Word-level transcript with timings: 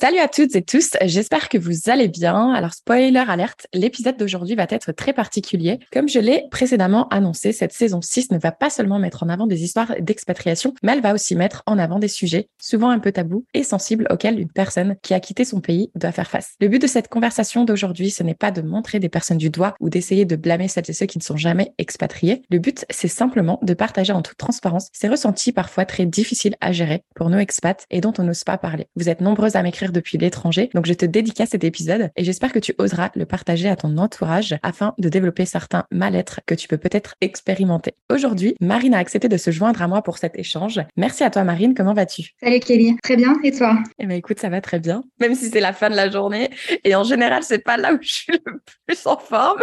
Salut 0.00 0.20
à 0.20 0.28
toutes 0.28 0.54
et 0.54 0.62
tous, 0.62 0.90
j'espère 1.06 1.48
que 1.48 1.58
vous 1.58 1.90
allez 1.90 2.06
bien. 2.06 2.52
Alors 2.52 2.72
spoiler 2.72 3.18
alerte, 3.18 3.66
l'épisode 3.74 4.16
d'aujourd'hui 4.16 4.54
va 4.54 4.64
être 4.70 4.92
très 4.92 5.12
particulier. 5.12 5.80
Comme 5.92 6.08
je 6.08 6.20
l'ai 6.20 6.44
précédemment 6.52 7.08
annoncé, 7.08 7.50
cette 7.50 7.72
saison 7.72 8.00
6 8.00 8.30
ne 8.30 8.38
va 8.38 8.52
pas 8.52 8.70
seulement 8.70 9.00
mettre 9.00 9.24
en 9.24 9.28
avant 9.28 9.48
des 9.48 9.64
histoires 9.64 9.92
d'expatriation, 9.98 10.72
mais 10.84 10.92
elle 10.92 11.00
va 11.00 11.14
aussi 11.14 11.34
mettre 11.34 11.64
en 11.66 11.80
avant 11.80 11.98
des 11.98 12.06
sujets 12.06 12.48
souvent 12.62 12.90
un 12.90 13.00
peu 13.00 13.10
tabous 13.10 13.44
et 13.54 13.64
sensibles 13.64 14.06
auxquels 14.08 14.38
une 14.38 14.52
personne 14.52 14.94
qui 15.02 15.14
a 15.14 15.18
quitté 15.18 15.44
son 15.44 15.60
pays 15.60 15.90
doit 15.96 16.12
faire 16.12 16.30
face. 16.30 16.54
Le 16.60 16.68
but 16.68 16.80
de 16.80 16.86
cette 16.86 17.08
conversation 17.08 17.64
d'aujourd'hui, 17.64 18.10
ce 18.10 18.22
n'est 18.22 18.36
pas 18.36 18.52
de 18.52 18.62
montrer 18.62 19.00
des 19.00 19.08
personnes 19.08 19.36
du 19.38 19.50
doigt 19.50 19.74
ou 19.80 19.90
d'essayer 19.90 20.24
de 20.24 20.36
blâmer 20.36 20.68
celles 20.68 20.88
et 20.88 20.92
ceux 20.92 21.06
qui 21.06 21.18
ne 21.18 21.24
sont 21.24 21.36
jamais 21.36 21.72
expatriés. 21.76 22.42
Le 22.52 22.60
but, 22.60 22.84
c'est 22.88 23.08
simplement 23.08 23.58
de 23.62 23.74
partager 23.74 24.12
en 24.12 24.22
toute 24.22 24.38
transparence 24.38 24.90
ces 24.92 25.08
ressentis 25.08 25.50
parfois 25.50 25.86
très 25.86 26.06
difficiles 26.06 26.54
à 26.60 26.70
gérer 26.70 27.02
pour 27.16 27.30
nos 27.30 27.38
expats 27.38 27.84
et 27.90 28.00
dont 28.00 28.12
on 28.18 28.22
n'ose 28.22 28.44
pas 28.44 28.58
parler. 28.58 28.86
Vous 28.94 29.08
êtes 29.08 29.20
nombreuses 29.20 29.56
à 29.56 29.62
m'écrire 29.64 29.87
depuis 29.92 30.18
l'étranger. 30.18 30.70
Donc, 30.74 30.86
je 30.86 30.92
te 30.94 31.04
dédicace 31.04 31.50
cet 31.50 31.64
épisode 31.64 32.10
et 32.16 32.24
j'espère 32.24 32.52
que 32.52 32.58
tu 32.58 32.74
oseras 32.78 33.10
le 33.14 33.26
partager 33.26 33.68
à 33.68 33.76
ton 33.76 33.96
entourage 33.98 34.56
afin 34.62 34.94
de 34.98 35.08
développer 35.08 35.44
certains 35.44 35.84
mal-être 35.90 36.40
que 36.46 36.54
tu 36.54 36.68
peux 36.68 36.78
peut-être 36.78 37.14
expérimenter. 37.20 37.94
Aujourd'hui, 38.12 38.54
Marine 38.60 38.94
a 38.94 38.98
accepté 38.98 39.28
de 39.28 39.36
se 39.36 39.50
joindre 39.50 39.82
à 39.82 39.88
moi 39.88 40.02
pour 40.02 40.18
cet 40.18 40.38
échange. 40.38 40.80
Merci 40.96 41.24
à 41.24 41.30
toi, 41.30 41.44
Marine. 41.44 41.74
Comment 41.74 41.94
vas-tu? 41.94 42.34
Salut, 42.42 42.60
Kelly. 42.60 42.96
Très 43.02 43.16
bien. 43.16 43.36
Et 43.44 43.52
toi? 43.52 43.78
Eh 43.98 44.06
bien, 44.06 44.16
écoute, 44.16 44.38
ça 44.38 44.48
va 44.48 44.60
très 44.60 44.80
bien. 44.80 45.02
Même 45.20 45.34
si 45.34 45.50
c'est 45.50 45.60
la 45.60 45.72
fin 45.72 45.90
de 45.90 45.96
la 45.96 46.10
journée. 46.10 46.50
Et 46.84 46.94
en 46.94 47.04
général, 47.04 47.42
c'est 47.42 47.64
pas 47.64 47.76
là 47.76 47.94
où 47.94 47.98
je 48.00 48.12
suis 48.12 48.32
le 48.46 48.60
plus 48.86 49.06
en 49.06 49.18
forme. 49.18 49.62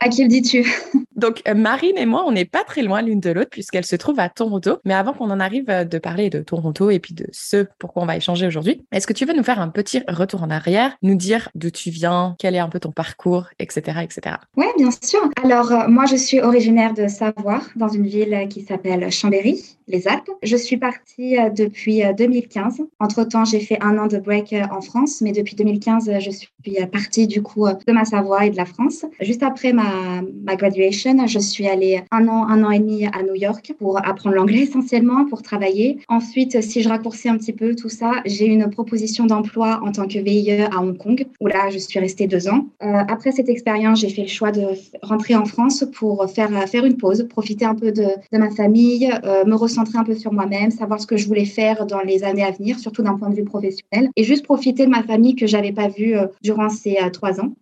À 0.00 0.08
qui 0.08 0.22
le 0.22 0.28
dis-tu? 0.28 0.66
Donc, 1.16 1.42
euh, 1.48 1.54
Marine 1.54 1.96
et 1.96 2.06
moi, 2.06 2.24
on 2.26 2.32
n'est 2.32 2.44
pas 2.44 2.64
très 2.64 2.82
loin 2.82 3.02
l'une 3.02 3.20
de 3.20 3.30
l'autre 3.30 3.50
puisqu'elle 3.50 3.84
se 3.84 3.96
trouve 3.96 4.18
à 4.20 4.28
Toronto. 4.28 4.78
Mais 4.84 4.94
avant 4.94 5.12
qu'on 5.12 5.30
en 5.30 5.40
arrive 5.40 5.68
euh, 5.68 5.84
de 5.84 5.98
parler 5.98 6.30
de 6.30 6.40
Toronto 6.40 6.90
et 6.90 6.98
puis 6.98 7.14
de 7.14 7.26
ce 7.32 7.66
pourquoi 7.78 8.02
on 8.02 8.06
va 8.06 8.16
échanger 8.16 8.46
aujourd'hui, 8.46 8.84
est-ce 8.92 9.06
que 9.06 9.12
tu 9.12 9.24
veux 9.24 9.34
nous 9.34 9.44
faire 9.44 9.60
un 9.60 9.68
petit 9.68 10.02
retour 10.08 10.42
en 10.42 10.50
arrière, 10.50 10.96
nous 11.02 11.14
dire 11.14 11.48
d'où 11.54 11.70
tu 11.70 11.90
viens, 11.90 12.34
quel 12.38 12.54
est 12.54 12.58
un 12.58 12.68
peu 12.68 12.80
ton 12.80 12.92
parcours, 12.92 13.46
etc., 13.58 14.00
etc. 14.02 14.36
Oui, 14.56 14.66
bien 14.76 14.90
sûr. 14.90 15.20
Alors, 15.42 15.72
euh, 15.72 15.88
moi, 15.88 16.06
je 16.06 16.16
suis 16.16 16.40
originaire 16.40 16.94
de 16.94 17.06
Savoie, 17.08 17.60
dans 17.76 17.88
une 17.88 18.06
ville 18.06 18.46
qui 18.48 18.62
s'appelle 18.62 19.10
Chambéry, 19.10 19.62
les 19.86 20.08
Alpes. 20.08 20.30
Je 20.42 20.56
suis 20.56 20.76
partie 20.76 21.36
depuis 21.54 22.02
2015. 22.16 22.82
Entre-temps, 23.00 23.44
j'ai 23.44 23.60
fait 23.60 23.78
un 23.82 23.98
an 23.98 24.06
de 24.06 24.18
break 24.18 24.54
en 24.70 24.80
France, 24.80 25.20
mais 25.20 25.32
depuis 25.32 25.54
2015, 25.54 26.10
je 26.20 26.30
suis 26.30 26.48
partie 26.90 27.26
du 27.26 27.42
coup 27.42 27.66
de 27.66 27.92
ma 27.92 28.04
Savoie 28.04 28.46
et 28.46 28.50
de 28.50 28.56
la 28.56 28.64
France. 28.64 29.04
Juste 29.20 29.42
après 29.42 29.72
ma 29.72 29.84
ma, 30.44 30.56
graduation, 30.56 31.03
je 31.26 31.38
suis 31.38 31.66
allée 31.66 32.02
un 32.10 32.28
an, 32.28 32.48
un 32.48 32.64
an 32.64 32.70
et 32.70 32.78
demi 32.78 33.06
à 33.06 33.22
New 33.22 33.34
York 33.34 33.74
pour 33.78 33.98
apprendre 33.98 34.36
l'anglais 34.36 34.60
essentiellement, 34.68 35.26
pour 35.26 35.42
travailler. 35.42 35.98
Ensuite, 36.08 36.62
si 36.62 36.82
je 36.82 36.88
raccourcis 36.88 37.28
un 37.28 37.36
petit 37.36 37.52
peu 37.52 37.74
tout 37.74 37.90
ça, 37.90 38.22
j'ai 38.24 38.46
une 38.46 38.70
proposition 38.70 39.26
d'emploi 39.26 39.80
en 39.84 39.92
tant 39.92 40.06
que 40.06 40.18
VIE 40.18 40.62
à 40.62 40.80
Hong 40.80 40.96
Kong, 40.96 41.26
où 41.40 41.46
là, 41.46 41.68
je 41.70 41.78
suis 41.78 41.98
restée 42.00 42.26
deux 42.26 42.48
ans. 42.48 42.66
Euh, 42.82 43.02
après 43.08 43.32
cette 43.32 43.48
expérience, 43.48 44.00
j'ai 44.00 44.08
fait 44.08 44.22
le 44.22 44.28
choix 44.28 44.50
de 44.50 44.64
rentrer 45.02 45.34
en 45.34 45.44
France 45.44 45.84
pour 45.92 46.28
faire, 46.30 46.50
faire 46.68 46.84
une 46.84 46.96
pause, 46.96 47.26
profiter 47.28 47.66
un 47.66 47.74
peu 47.74 47.92
de, 47.92 48.06
de 48.32 48.38
ma 48.38 48.50
famille, 48.50 49.12
euh, 49.24 49.44
me 49.44 49.54
recentrer 49.54 49.98
un 49.98 50.04
peu 50.04 50.14
sur 50.14 50.32
moi-même, 50.32 50.70
savoir 50.70 51.00
ce 51.00 51.06
que 51.06 51.18
je 51.18 51.26
voulais 51.26 51.44
faire 51.44 51.84
dans 51.86 52.00
les 52.00 52.24
années 52.24 52.44
à 52.44 52.50
venir, 52.50 52.78
surtout 52.78 53.02
d'un 53.02 53.18
point 53.18 53.28
de 53.28 53.34
vue 53.34 53.44
professionnel, 53.44 54.08
et 54.16 54.24
juste 54.24 54.44
profiter 54.44 54.86
de 54.86 54.90
ma 54.90 55.02
famille 55.02 55.34
que 55.34 55.46
j'avais 55.46 55.72
pas 55.72 55.88
vue 55.88 56.16
euh, 56.16 56.26
durant 56.42 56.70
ces 56.70 56.96
trois 57.12 57.40
ans. 57.40 57.52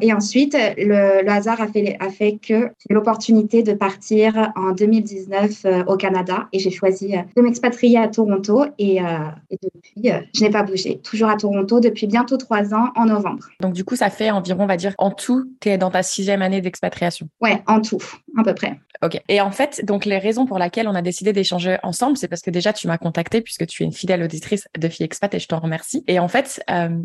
et 0.00 0.12
ensuite, 0.12 0.56
le, 0.78 1.22
le 1.22 1.30
hasard 1.30 1.60
a 1.60 1.66
fait, 1.66 1.96
a 2.00 2.08
fait 2.08 2.38
que 2.40 2.69
j'ai 2.78 2.94
l'opportunité 2.94 3.62
de 3.62 3.72
partir 3.72 4.52
en 4.56 4.72
2019 4.72 5.64
euh, 5.64 5.84
au 5.84 5.96
Canada 5.96 6.48
et 6.52 6.58
j'ai 6.58 6.70
choisi 6.70 7.16
euh, 7.16 7.22
de 7.36 7.42
m'expatrier 7.42 7.98
à 7.98 8.08
Toronto 8.08 8.64
et, 8.78 9.00
euh, 9.00 9.04
depuis, 9.50 10.10
je 10.34 10.40
n'ai 10.42 10.50
pas 10.50 10.62
bougé. 10.62 10.98
Toujours 10.98 11.28
à 11.28 11.36
Toronto 11.36 11.80
depuis 11.80 12.06
bientôt 12.06 12.36
trois 12.36 12.74
ans 12.74 12.90
en 12.96 13.06
novembre. 13.06 13.48
Donc 13.60 13.74
du 13.74 13.84
coup, 13.84 13.96
ça 13.96 14.10
fait 14.10 14.30
environ, 14.30 14.64
on 14.64 14.66
va 14.66 14.76
dire, 14.76 14.94
en 14.98 15.10
tout, 15.10 15.50
tu 15.60 15.68
es 15.68 15.78
dans 15.78 15.90
ta 15.90 16.02
sixième 16.02 16.42
année 16.42 16.60
d'expatriation? 16.60 17.28
Ouais, 17.40 17.62
en 17.66 17.80
tout, 17.80 18.02
à 18.38 18.44
peu 18.44 18.54
près. 18.54 18.80
Ok. 19.02 19.20
Et 19.28 19.40
en 19.40 19.50
fait, 19.50 19.84
donc 19.84 20.04
les 20.04 20.18
raisons 20.18 20.46
pour 20.46 20.58
lesquelles 20.58 20.88
on 20.88 20.94
a 20.94 21.02
décidé 21.02 21.32
d'échanger 21.32 21.78
ensemble, 21.82 22.16
c'est 22.16 22.28
parce 22.28 22.42
que 22.42 22.50
déjà 22.50 22.72
tu 22.72 22.86
m'as 22.86 22.98
contacté 22.98 23.40
puisque 23.40 23.66
tu 23.66 23.82
es 23.82 23.86
une 23.86 23.92
fidèle 23.92 24.22
auditrice 24.22 24.68
de 24.78 24.88
Fille 24.88 25.06
Expat 25.06 25.32
et 25.34 25.38
je 25.38 25.48
t'en 25.48 25.58
remercie. 25.58 26.04
Et 26.06 26.18
en 26.18 26.28
fait, 26.28 26.62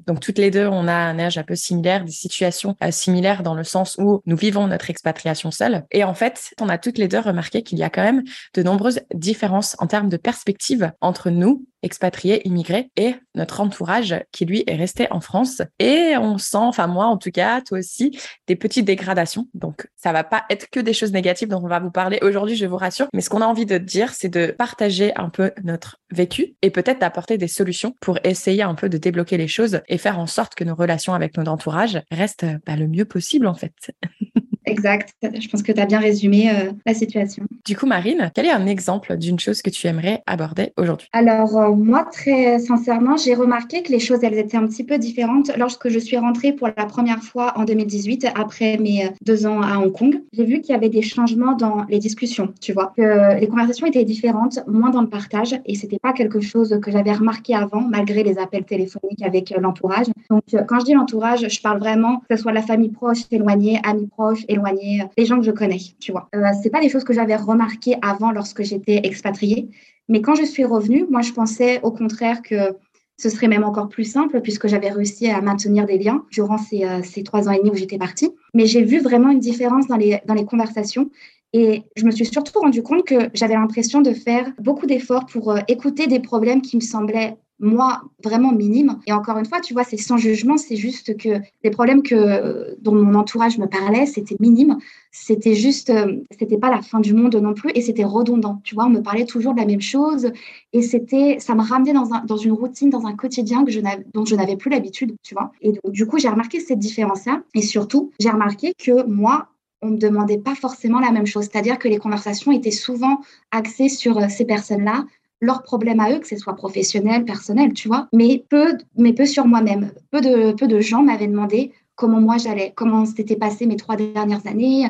donc 0.08 0.20
toutes 0.20 0.38
les 0.38 0.52
deux, 0.52 0.68
on 0.68 0.88
a 0.88 0.94
un 0.94 1.18
âge 1.20 1.38
un 1.38 1.44
peu 1.44 1.56
similaire, 1.56 2.04
des 2.04 2.12
situations 2.12 2.76
similaires 2.90 3.44
dans 3.44 3.56
le 3.56 3.64
sens 3.64 3.96
où 3.98 4.22
nous 4.26 4.36
vivons 4.36 4.68
notre 4.68 4.90
expatriation 4.90 5.52
seule. 5.52 5.86
Et 5.92 6.04
en 6.04 6.14
fait, 6.14 6.54
on 6.60 6.70
a 6.70 6.78
toutes 6.78 6.98
les 6.98 7.08
deux 7.08 7.20
remarqué 7.20 7.64
qu'il 7.64 7.78
y 7.78 7.84
a 7.84 7.90
quand 7.90 8.04
même 8.04 8.24
de 8.54 8.64
nombreuses 8.64 9.02
différences 9.14 9.76
en 9.80 9.88
termes 9.88 10.10
de 10.10 10.18
perspective 10.18 10.92
entre 11.02 11.30
nous, 11.30 11.66
expatriés, 11.86 12.46
immigrés, 12.48 12.90
et 12.98 13.16
notre 13.36 13.62
entourage 13.62 14.16
qui, 14.32 14.46
lui, 14.46 14.64
est 14.68 14.76
resté 14.76 15.08
en 15.12 15.22
France. 15.22 15.62
Et 15.80 16.16
on 16.18 16.38
sent, 16.38 16.58
enfin 16.58 16.88
moi 16.88 17.06
en 17.06 17.18
tout 17.18 17.32
cas, 17.32 17.62
toi 17.62 17.80
aussi, 17.80 18.20
des 18.48 18.56
petites 18.56 18.86
dégradations. 18.86 19.48
Donc, 19.54 19.88
ça 19.96 20.12
va 20.12 20.24
pas 20.24 20.44
être 20.50 20.70
que 20.70 20.80
des 20.80 20.94
choses 20.94 21.12
négatives 21.12 21.48
dont 21.48 21.62
on 21.64 21.68
va 21.68 21.80
vous 21.80 21.92
parler 21.92 22.20
aujourd'hui, 22.22 22.56
je 22.56 22.66
vous 22.66 22.78
rassure. 22.78 23.08
Mais 23.14 23.22
ce 23.22 23.30
qu'on 23.30 23.42
a 23.42 23.46
envie 23.46 23.66
de 23.66 23.78
dire, 23.78 24.14
c'est 24.14 24.30
de 24.30 24.48
partager 24.48 25.16
un 25.16 25.30
peu 25.30 25.52
notre 25.64 25.98
vécu 26.12 26.56
et 26.62 26.72
peut-être 26.72 27.00
d'apporter 27.00 27.38
des 27.38 27.48
solutions 27.48 27.94
pour 28.02 28.20
essayer 28.24 28.64
un 28.64 28.76
peu 28.76 28.90
de 28.90 28.98
débloquer 28.98 29.38
les 29.38 29.48
choses 29.48 29.82
et 29.88 29.98
faire 29.98 30.20
en 30.20 30.28
sorte 30.28 30.56
que 30.56 30.64
nos 30.64 30.76
relations 30.76 31.14
avec 31.14 31.38
notre 31.38 31.52
entourage 31.52 32.02
restent 32.12 32.46
bah, 32.66 32.76
le 32.76 32.88
mieux 32.88 33.06
possible, 33.06 33.48
en 33.48 33.54
fait. 33.54 33.74
Exact. 34.66 35.14
Je 35.22 35.48
pense 35.48 35.64
que 35.64 35.72
tu 35.72 35.80
as 35.80 35.86
bien 35.86 36.00
résumé 36.00 36.50
euh, 36.50 36.72
la 36.86 36.94
situation. 36.94 37.44
Du 37.66 37.76
coup, 37.76 37.86
Marine, 37.86 38.32
quel 38.34 38.46
est 38.46 38.52
un 38.52 38.66
exemple 38.66 39.18
d'une 39.18 39.40
chose 39.40 39.62
que 39.62 39.70
tu 39.70 39.88
aimerais 39.88 40.24
aborder 40.26 40.74
aujourd'hui? 40.78 41.08
Alors, 41.14 41.58
euh, 41.58 41.72
moi, 41.72 42.08
très 42.12 42.60
sincèrement, 42.60 43.18
j'ai 43.18 43.36
remarqué 43.36 43.84
que 43.84 43.92
les 43.92 44.00
choses, 44.00 44.20
elles 44.24 44.38
étaient 44.38 44.58
un 44.58 44.68
petit 44.68 44.84
peu 44.84 44.98
différentes 44.98 45.52
lorsque 45.58 45.90
je 45.90 46.00
suis 46.00 46.18
rentrée 46.18 46.54
pour 46.54 46.68
la 46.68 46.86
première 46.86 47.22
fois 47.22 47.54
en 47.58 47.66
2018, 47.66 48.28
après 48.36 48.78
mes 48.78 49.06
euh, 49.06 49.10
deux 49.24 49.46
ans 49.46 49.62
à 49.62 49.78
Hong 49.78 49.92
Kong. 49.92 50.22
J'ai 50.34 50.46
vu 50.46 50.62
qu'il 50.62 50.74
y 50.74 50.78
avait 50.78 50.90
des 50.90 51.02
changements 51.02 51.54
dans 51.54 51.86
les 51.90 52.00
discussions, 52.00 52.54
tu 52.62 52.74
vois, 52.74 52.94
que 52.98 53.40
les 53.40 53.48
conversations 53.48 53.88
étaient 53.88 54.04
différentes, 54.04 54.60
moins 54.68 54.90
dans 54.90 55.02
le 55.02 55.10
partage, 55.10 55.56
et 55.66 55.76
c'était 55.76 56.00
pas 56.00 56.14
quelque 56.14 56.42
chose 56.42 56.80
que 56.82 56.92
j'avais 56.92 57.14
remarqué 57.14 57.56
avant, 57.56 57.82
malgré 57.82 58.24
les 58.24 58.38
appels 58.38 58.66
téléphoniques 58.66 59.22
avec 59.22 59.54
l'entourage. 59.60 60.08
Donc, 60.30 60.44
quand 60.68 60.80
je 60.80 60.86
dis 60.86 60.94
l'entourage, 60.94 61.48
je 61.48 61.62
parle 61.62 61.80
vraiment 61.80 62.20
que 62.30 62.36
ce 62.36 62.42
soit 62.42 62.52
la 62.52 62.62
famille 62.62 62.90
proche, 62.90 63.20
éloignée, 63.32 63.80
amis 63.84 64.08
proches, 64.08 64.46
éloigné 64.56 65.04
euh, 65.04 65.26
gens 65.26 65.38
que 65.40 65.46
je 65.46 65.52
connais, 65.52 65.80
tu 66.00 66.12
vois. 66.12 66.28
Euh, 66.36 66.42
c'est 66.62 66.70
pas 66.70 66.82
des 66.82 66.90
choses 66.90 67.04
que 67.04 67.14
j'avais 67.14 67.36
remarquées 67.36 67.96
avant 68.02 68.32
lorsque 68.32 68.64
j'étais 68.64 69.02
expatriée, 69.04 69.70
mais 70.10 70.22
quand 70.22 70.36
je 70.36 70.44
suis 70.44 70.66
revenue, 70.66 71.06
moi, 71.10 71.22
je 71.22 71.32
pensais 71.32 71.80
au 71.84 71.92
contraire 71.92 72.42
que 72.42 72.76
ce 73.18 73.30
serait 73.30 73.48
même 73.48 73.64
encore 73.64 73.88
plus 73.88 74.04
simple 74.04 74.42
puisque 74.42 74.68
j'avais 74.68 74.90
réussi 74.90 75.30
à 75.30 75.40
maintenir 75.42 75.86
des 75.86 75.98
liens 75.98 76.26
durant 76.32 76.58
ces, 76.58 76.84
euh, 76.84 77.24
trois 77.24 77.48
ans 77.48 77.52
et 77.52 77.60
demi 77.60 77.70
où 77.70 77.76
j'étais 77.76 77.98
partie. 77.98 78.30
Mais 78.54 78.66
j'ai 78.66 78.84
vu 78.84 79.00
vraiment 79.00 79.30
une 79.30 79.40
différence 79.40 79.88
dans 79.88 79.96
les, 79.96 80.20
dans 80.26 80.34
les 80.34 80.46
conversations 80.46 81.10
et 81.54 81.84
je 81.96 82.06
me 82.06 82.12
suis 82.12 82.26
surtout 82.26 82.60
rendu 82.60 82.84
compte 82.84 83.06
que 83.06 83.30
j'avais 83.34 83.54
l'impression 83.54 84.02
de 84.02 84.12
faire 84.12 84.52
beaucoup 84.60 84.86
d'efforts 84.86 85.26
pour 85.28 85.58
écouter 85.70 86.08
des 86.08 86.20
problèmes 86.20 86.62
qui 86.62 86.76
me 86.76 86.82
semblaient 86.82 87.38
moi, 87.60 88.02
vraiment 88.24 88.52
minimes. 88.52 89.00
Et 89.08 89.14
encore 89.14 89.38
une 89.38 89.46
fois, 89.46 89.62
tu 89.62 89.74
vois, 89.74 89.84
c'est 89.84 89.98
sans 89.98 90.18
jugement, 90.18 90.58
c'est 90.58 90.76
juste 90.76 91.18
que 91.18 91.40
les 91.64 91.70
problèmes 91.70 92.04
que, 92.04 92.76
dont 92.82 92.94
mon 92.94 93.16
entourage 93.16 93.58
me 93.58 93.68
parlait, 93.68 94.06
c'était 94.06 94.36
minime. 94.40 94.78
C'était 95.12 95.56
juste, 95.56 95.90
euh, 95.90 96.18
c'était 96.38 96.58
pas 96.58 96.70
la 96.70 96.82
fin 96.82 97.00
du 97.00 97.14
monde 97.14 97.36
non 97.36 97.54
plus 97.54 97.72
et 97.74 97.82
c'était 97.82 98.04
redondant. 98.04 98.60
Tu 98.66 98.76
vois, 98.76 98.86
on 98.86 98.90
me 98.90 99.02
parlait 99.02 99.26
toujours 99.26 99.54
de 99.54 99.60
la 99.60 99.66
même 99.66 99.82
chose 99.82 100.32
et 100.74 100.82
c'était, 100.82 101.38
ça 101.40 101.56
me 101.56 101.62
ramenait 101.62 101.94
dans, 101.94 102.14
un, 102.14 102.26
dans 102.26 102.38
une 102.38 102.52
routine, 102.52 102.90
dans 102.90 103.06
un 103.06 103.16
quotidien 103.16 103.64
que 103.64 103.72
je 103.72 103.80
dont 104.14 104.26
je 104.26 104.36
n'avais 104.36 104.58
plus 104.58 104.70
l'habitude, 104.70 105.16
tu 105.24 105.34
vois. 105.34 105.52
Et 105.62 105.72
donc, 105.72 105.92
du 105.94 106.06
coup, 106.06 106.20
j'ai 106.20 106.30
remarqué 106.30 106.60
cette 106.60 106.80
différence-là 106.80 107.42
et 107.54 107.62
surtout, 107.62 108.12
j'ai 108.20 108.30
remarqué 108.30 108.74
que 108.78 109.06
moi, 109.08 109.48
on 109.82 109.92
me 109.92 109.98
demandait 109.98 110.38
pas 110.38 110.56
forcément 110.56 111.00
la 111.00 111.12
même 111.12 111.26
chose. 111.26 111.46
C'est-à-dire 111.46 111.80
que 111.80 111.88
les 111.88 111.98
conversations 111.98 112.52
étaient 112.52 112.72
souvent 112.72 113.22
axées 113.52 113.90
sur 113.90 114.18
euh, 114.18 114.28
ces 114.30 114.46
personnes-là, 114.46 115.06
leurs 115.46 115.64
problèmes 115.64 116.00
à 116.00 116.12
eux, 116.12 116.20
que 116.20 116.28
ce 116.28 116.38
soit 116.38 116.56
professionnel, 116.56 117.24
personnel, 117.24 117.74
tu 117.74 117.88
vois, 117.88 118.08
mais 118.12 118.44
peu, 118.50 118.78
mais 118.98 119.14
peu 119.14 119.26
sur 119.26 119.46
moi-même. 119.46 119.92
Peu 120.12 120.22
de, 120.22 120.52
peu 120.52 120.68
de 120.68 120.80
gens 120.80 121.04
m'avaient 121.04 121.28
demandé 121.28 121.72
comment 121.96 122.20
moi 122.20 122.38
j'allais, 122.38 122.74
comment 122.76 123.06
s'étaient 123.06 123.38
passées 123.38 123.66
mes 123.66 123.78
trois 123.78 123.96
dernières 123.96 124.46
années, 124.48 124.88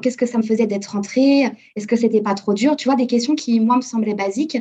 qu'est-ce 0.00 0.16
que 0.16 0.26
ça 0.26 0.38
me 0.38 0.42
faisait 0.42 0.66
d'être 0.66 0.86
rentrée, 0.86 1.50
est-ce 1.76 1.86
que 1.86 1.96
c'était 1.96 2.20
pas 2.20 2.34
trop 2.34 2.54
dur, 2.54 2.76
tu 2.76 2.88
vois, 2.88 2.96
des 2.96 3.06
questions 3.06 3.34
qui, 3.34 3.60
moi, 3.60 3.76
me 3.76 3.82
semblaient 3.82 4.14
basiques. 4.14 4.58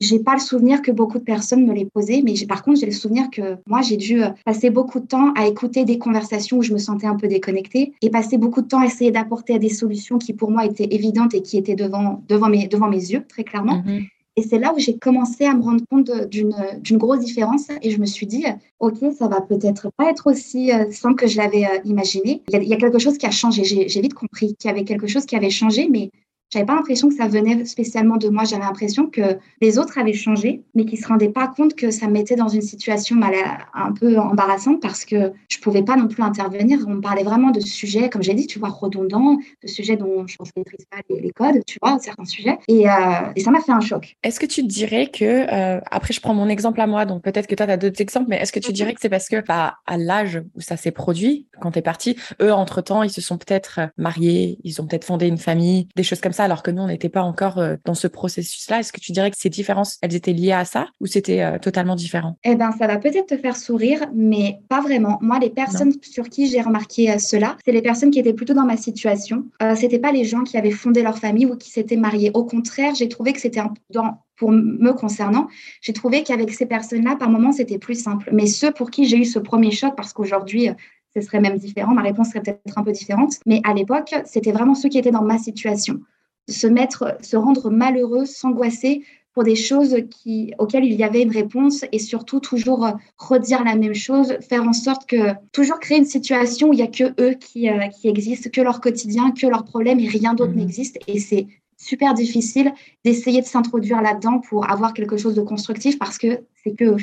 J'ai 0.00 0.18
pas 0.18 0.34
le 0.34 0.40
souvenir 0.40 0.82
que 0.82 0.90
beaucoup 0.90 1.18
de 1.18 1.22
personnes 1.22 1.64
me 1.64 1.72
les 1.72 1.84
posaient, 1.84 2.22
mais 2.24 2.34
par 2.48 2.64
contre, 2.64 2.80
j'ai 2.80 2.86
le 2.86 2.92
souvenir 2.92 3.30
que 3.30 3.58
moi, 3.66 3.82
j'ai 3.82 3.96
dû 3.96 4.20
euh, 4.20 4.30
passer 4.44 4.68
beaucoup 4.68 4.98
de 4.98 5.06
temps 5.06 5.32
à 5.34 5.46
écouter 5.46 5.84
des 5.84 5.96
conversations 5.96 6.58
où 6.58 6.62
je 6.62 6.72
me 6.72 6.78
sentais 6.78 7.06
un 7.06 7.14
peu 7.14 7.28
déconnectée 7.28 7.92
et 8.02 8.10
passer 8.10 8.36
beaucoup 8.36 8.62
de 8.62 8.66
temps 8.66 8.80
à 8.80 8.86
essayer 8.86 9.12
d'apporter 9.12 9.60
des 9.60 9.68
solutions 9.68 10.18
qui, 10.18 10.32
pour 10.32 10.50
moi, 10.50 10.64
étaient 10.64 10.88
évidentes 10.90 11.34
et 11.34 11.42
qui 11.42 11.56
étaient 11.56 11.76
devant, 11.76 12.20
devant, 12.28 12.48
mes, 12.48 12.66
devant 12.66 12.88
mes 12.88 13.12
yeux, 13.12 13.24
très 13.28 13.44
clairement. 13.44 13.84
Mm-hmm. 13.86 14.08
Et 14.36 14.42
c'est 14.42 14.58
là 14.58 14.72
où 14.74 14.78
j'ai 14.78 14.96
commencé 14.96 15.44
à 15.44 15.54
me 15.54 15.62
rendre 15.62 15.84
compte 15.90 16.10
d'une 16.28 16.98
grosse 16.98 17.20
différence 17.20 17.68
et 17.82 17.90
je 17.90 17.98
me 17.98 18.06
suis 18.06 18.26
dit, 18.26 18.46
OK, 18.80 18.96
ça 19.16 19.28
va 19.28 19.42
peut-être 19.42 19.90
pas 19.96 20.08
être 20.10 20.30
aussi 20.30 20.72
euh, 20.72 20.90
simple 20.90 21.16
que 21.16 21.26
je 21.26 21.36
l'avais 21.36 21.66
euh, 21.66 21.78
imaginé. 21.84 22.42
Il 22.48 22.62
y, 22.64 22.72
a, 22.72 22.76
quelque 22.76 22.98
chose 22.98 23.18
qui 23.18 23.26
a 23.26 23.30
changé. 23.30 23.64
J'ai 23.64 24.00
vite 24.00 24.14
compris 24.14 24.54
qu'il 24.54 24.70
y 24.70 24.72
avait 24.72 24.84
quelque 24.84 25.06
chose 25.06 25.26
qui 25.26 25.36
avait 25.36 25.50
changé, 25.50 25.88
mais 25.90 26.10
j'avais 26.52 26.66
pas 26.66 26.74
l'impression 26.74 27.08
que 27.08 27.14
ça 27.14 27.28
venait 27.28 27.64
spécialement 27.64 28.18
de 28.18 28.28
moi. 28.28 28.44
J'avais 28.44 28.64
l'impression 28.64 29.06
que 29.06 29.38
les 29.62 29.78
autres 29.78 29.96
avaient 29.96 30.12
changé, 30.12 30.62
mais 30.74 30.84
qu'ils 30.84 30.98
se 30.98 31.08
rendaient 31.08 31.30
pas 31.30 31.48
compte 31.48 31.74
que 31.74 31.90
ça 31.90 32.08
me 32.08 32.12
mettait 32.12 32.36
dans 32.36 32.48
une 32.48 32.60
situation 32.60 33.16
mal, 33.16 33.32
un 33.72 33.92
peu 33.92 34.18
embarrassante 34.18 34.82
parce 34.82 35.06
que 35.06 35.32
je 35.48 35.58
pouvais 35.58 35.82
pas 35.82 35.96
non 35.96 36.08
plus 36.08 36.22
intervenir. 36.22 36.80
On 36.86 36.94
me 36.94 37.00
parlait 37.00 37.22
vraiment 37.22 37.52
de 37.52 37.60
sujets, 37.60 38.10
comme 38.10 38.22
j'ai 38.22 38.34
dit, 38.34 38.46
tu 38.46 38.58
vois, 38.58 38.68
redondants, 38.68 39.38
de 39.62 39.66
sujets 39.66 39.96
dont 39.96 40.26
je 40.26 40.36
ne 40.40 40.46
maîtrise 40.60 40.84
pas 40.90 40.98
les, 41.08 41.30
codes, 41.30 41.64
tu 41.66 41.78
vois, 41.80 41.98
certains 42.00 42.26
sujets. 42.26 42.58
Et, 42.68 42.86
euh, 42.86 42.92
et 43.34 43.40
ça 43.40 43.50
m'a 43.50 43.60
fait 43.60 43.72
un 43.72 43.80
choc. 43.80 44.16
Est-ce 44.22 44.38
que 44.38 44.44
tu 44.44 44.62
dirais 44.62 45.06
que, 45.06 45.24
euh, 45.24 45.80
après, 45.90 46.12
je 46.12 46.20
prends 46.20 46.34
mon 46.34 46.50
exemple 46.50 46.82
à 46.82 46.86
moi, 46.86 47.06
donc 47.06 47.22
peut-être 47.22 47.46
que 47.46 47.54
toi, 47.54 47.64
tu 47.64 47.72
as 47.72 47.78
d'autres 47.78 48.02
exemples, 48.02 48.26
mais 48.28 48.36
est-ce 48.36 48.52
que 48.52 48.60
tu 48.60 48.68
mhm. 48.68 48.74
dirais 48.74 48.92
que 48.92 49.00
c'est 49.00 49.08
parce 49.08 49.30
que, 49.30 49.42
bah, 49.46 49.76
à 49.86 49.96
l'âge 49.96 50.42
où 50.54 50.60
ça 50.60 50.76
s'est 50.76 50.90
produit, 50.90 51.46
quand 51.62 51.70
tu 51.70 51.78
es 51.78 51.82
parti, 51.82 52.16
eux, 52.42 52.52
entre-temps, 52.52 53.02
ils 53.02 53.10
se 53.10 53.22
sont 53.22 53.38
peut-être 53.38 53.80
mariés, 53.96 54.58
ils 54.64 54.82
ont 54.82 54.86
peut-être 54.86 55.06
fondé 55.06 55.26
une 55.26 55.38
famille, 55.38 55.88
des 55.96 56.02
choses 56.02 56.20
comme 56.20 56.32
ça? 56.32 56.41
Alors 56.42 56.62
que 56.62 56.70
nous, 56.70 56.82
on 56.82 56.88
n'était 56.88 57.08
pas 57.08 57.22
encore 57.22 57.58
euh, 57.58 57.76
dans 57.84 57.94
ce 57.94 58.06
processus-là. 58.06 58.80
Est-ce 58.80 58.92
que 58.92 59.00
tu 59.00 59.12
dirais 59.12 59.30
que 59.30 59.36
ces 59.38 59.50
différences, 59.50 59.98
elles 60.02 60.14
étaient 60.14 60.32
liées 60.32 60.52
à 60.52 60.64
ça 60.64 60.88
ou 61.00 61.06
c'était 61.06 61.42
euh, 61.42 61.58
totalement 61.58 61.96
différent? 61.96 62.36
Eh 62.44 62.54
bien, 62.54 62.72
ça 62.72 62.86
va 62.86 62.98
peut-être 62.98 63.26
te 63.26 63.36
faire 63.36 63.56
sourire, 63.56 64.00
mais 64.14 64.60
pas 64.68 64.80
vraiment. 64.80 65.18
Moi, 65.20 65.38
les 65.38 65.50
personnes 65.50 65.92
sur 66.02 66.28
qui 66.28 66.48
j'ai 66.48 66.60
remarqué 66.60 67.10
euh, 67.10 67.18
cela, 67.18 67.56
c'est 67.64 67.72
les 67.72 67.82
personnes 67.82 68.10
qui 68.10 68.18
étaient 68.18 68.32
plutôt 68.32 68.54
dans 68.54 68.64
ma 68.64 68.76
situation. 68.76 69.46
Euh, 69.62 69.74
c'était 69.74 69.98
pas 69.98 70.12
les 70.12 70.24
gens 70.24 70.42
qui 70.42 70.56
avaient 70.56 70.70
fondé 70.70 71.02
leur 71.02 71.18
famille 71.18 71.46
ou 71.46 71.56
qui 71.56 71.70
s'étaient 71.70 71.96
mariés. 71.96 72.30
Au 72.34 72.44
contraire, 72.44 72.94
j'ai 72.94 73.08
trouvé 73.08 73.32
que 73.32 73.40
c'était 73.40 73.62
dans 73.90 74.18
pour 74.36 74.50
me 74.50 74.92
concernant, 74.92 75.46
j'ai 75.82 75.92
trouvé 75.92 76.24
qu'avec 76.24 76.50
ces 76.50 76.66
personnes-là, 76.66 77.14
par 77.14 77.30
moments, 77.30 77.52
c'était 77.52 77.78
plus 77.78 77.94
simple. 77.94 78.30
Mais 78.32 78.46
ceux 78.46 78.72
pour 78.72 78.90
qui 78.90 79.04
j'ai 79.04 79.16
eu 79.16 79.24
ce 79.24 79.38
premier 79.38 79.70
choc, 79.70 79.94
parce 79.94 80.12
qu'aujourd'hui, 80.12 80.68
ce 81.14 81.20
serait 81.20 81.38
même 81.38 81.58
différent, 81.58 81.94
ma 81.94 82.02
réponse 82.02 82.30
serait 82.30 82.40
peut-être 82.40 82.76
un 82.76 82.82
peu 82.82 82.90
différente, 82.90 83.34
mais 83.46 83.60
à 83.62 83.72
l'époque, 83.72 84.12
c'était 84.24 84.50
vraiment 84.50 84.74
ceux 84.74 84.88
qui 84.88 84.98
étaient 84.98 85.12
dans 85.12 85.22
ma 85.22 85.38
situation 85.38 86.00
se 86.48 86.66
mettre, 86.66 87.16
se 87.22 87.36
rendre 87.36 87.70
malheureux, 87.70 88.24
s'angoisser 88.24 89.02
pour 89.34 89.44
des 89.44 89.56
choses 89.56 89.96
qui, 90.10 90.52
auxquelles 90.58 90.84
il 90.84 90.94
y 90.94 91.04
avait 91.04 91.22
une 91.22 91.30
réponse 91.30 91.84
et 91.90 91.98
surtout 91.98 92.40
toujours 92.40 92.86
redire 93.16 93.64
la 93.64 93.76
même 93.76 93.94
chose, 93.94 94.36
faire 94.46 94.62
en 94.62 94.72
sorte 94.72 95.08
que 95.08 95.32
toujours 95.52 95.80
créer 95.80 95.98
une 95.98 96.04
situation 96.04 96.68
où 96.68 96.72
il 96.72 96.76
n'y 96.76 96.82
a 96.82 96.86
que 96.86 97.14
eux 97.20 97.34
qui, 97.34 97.70
euh, 97.70 97.88
qui 97.88 98.08
existent, 98.08 98.50
que 98.52 98.60
leur 98.60 98.80
quotidien, 98.80 99.30
que 99.30 99.46
leurs 99.46 99.64
problèmes 99.64 100.00
et 100.00 100.08
rien 100.08 100.34
d'autre 100.34 100.52
mhm. 100.52 100.58
n'existe. 100.58 100.98
Et 101.06 101.18
c'est 101.18 101.46
super 101.78 102.14
difficile 102.14 102.72
d'essayer 103.04 103.40
de 103.40 103.46
s'introduire 103.46 104.02
là-dedans 104.02 104.40
pour 104.40 104.70
avoir 104.70 104.92
quelque 104.92 105.16
chose 105.16 105.34
de 105.34 105.42
constructif 105.42 105.98
parce 105.98 106.16
que 106.16 106.44
c'est 106.62 106.74
que 106.74 106.84
eux. 106.84 106.96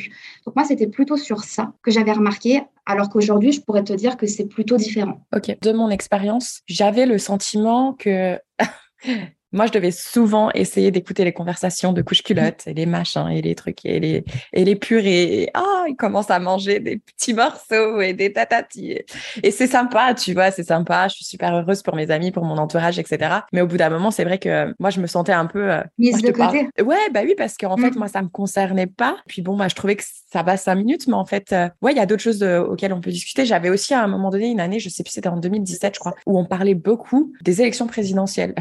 Donc 0.46 0.56
moi, 0.56 0.64
c'était 0.64 0.88
plutôt 0.88 1.18
sur 1.18 1.44
ça 1.44 1.74
que 1.84 1.92
j'avais 1.92 2.14
remarqué, 2.14 2.62
alors 2.86 3.10
qu'aujourd'hui, 3.10 3.52
je 3.52 3.62
pourrais 3.62 3.84
te 3.84 3.94
dire 3.94 4.16
que 4.16 4.26
c'est 4.26 4.46
plutôt 4.46 4.78
différent. 4.78 5.26
Ok, 5.36 5.58
de 5.62 5.72
mon 5.74 5.90
expérience, 5.90 6.62
j'avais 6.68 7.06
le 7.06 7.18
sentiment 7.18 7.94
que 7.94 8.40
Moi, 9.52 9.66
je 9.66 9.72
devais 9.72 9.92
souvent 9.92 10.52
essayer 10.52 10.92
d'écouter 10.92 11.24
les 11.24 11.34
conversations 11.34 11.92
de 11.92 12.04
couche 12.04 12.22
culotte 12.22 12.68
et 12.68 12.74
les 12.74 12.86
machins 12.86 13.28
et 13.30 13.42
les 13.42 13.56
trucs 13.56 13.84
et 13.84 14.00
les, 14.00 14.24
et 14.54 14.64
les 14.64 14.76
purées. 14.76 15.42
Et, 15.42 15.50
ah, 15.56 15.86
ils 15.88 15.96
commencent 15.96 16.30
à 16.30 16.40
manger 16.40 16.80
des 16.80 16.98
petits 16.98 17.34
morceaux 17.34 18.00
et 18.00 18.14
des 18.14 18.32
tatatis. 18.32 19.00
Et 19.42 19.52
c'est 19.52 19.66
sympa, 19.66 20.14
tu 20.14 20.34
vois, 20.34 20.52
c'est 20.52 20.66
sympa. 20.66 21.08
Je 21.08 21.16
suis 21.16 21.26
super 21.26 21.56
heureuse 21.56 21.82
pour 21.82 21.96
mes 21.96 22.12
amis, 22.12 22.32
pour 22.32 22.46
mon 22.46 22.58
entourage, 22.58 23.00
etc. 23.00 23.38
Mais 23.52 23.62
au 23.62 23.68
bout 23.68 23.78
d'un 23.78 23.90
moment, 23.90 24.12
c'est 24.12 24.24
vrai 24.24 24.38
que 24.38 24.72
moi, 24.78 24.92
je 24.92 25.02
me 25.02 25.08
sentais 25.08 25.34
un 25.34 25.48
peu... 25.48 25.72
Euh, 25.72 25.82
Mise 25.98 26.22
de 26.22 26.30
côté. 26.30 26.70
Ouais, 26.84 27.10
bah 27.12 27.22
oui, 27.24 27.34
parce 27.36 27.58
qu'en 27.58 27.78
fait, 27.78 27.92
mm. 27.92 27.98
moi, 27.98 28.08
ça 28.08 28.22
me 28.22 28.30
concernait 28.30 28.88
pas. 28.88 29.18
Puis 29.28 29.42
bon, 29.42 29.58
bah, 29.58 29.68
je 29.68 29.74
trouvais 29.74 29.96
que 29.96 30.04
ça 30.32 30.44
va 30.44 30.58
cinq 30.58 30.76
minutes, 30.76 31.08
mais 31.08 31.16
en 31.16 31.26
fait, 31.26 31.54
euh, 31.54 31.70
ouais, 31.82 31.94
il 31.94 31.98
y 31.98 32.02
a 32.02 32.06
d'autres 32.06 32.22
choses 32.22 32.44
auxquelles 32.44 32.94
on 32.94 33.02
peut 33.02 33.12
discuter. 33.12 33.46
J'avais 33.46 33.72
aussi 33.72 33.96
à 33.96 34.04
un 34.04 34.08
moment 34.08 34.30
donné 34.30 34.48
une 34.48 34.60
année, 34.60 34.80
je 34.80 34.90
sais 34.90 35.02
plus, 35.02 35.12
c'était 35.12 35.30
en 35.30 35.38
2017, 35.38 35.96
je 35.96 36.00
crois, 36.00 36.14
où 36.28 36.38
on 36.38 36.46
parlait 36.46 36.76
beaucoup 36.76 37.34
des 37.42 37.62
élections 37.62 37.88
présidentielles. 37.88 38.54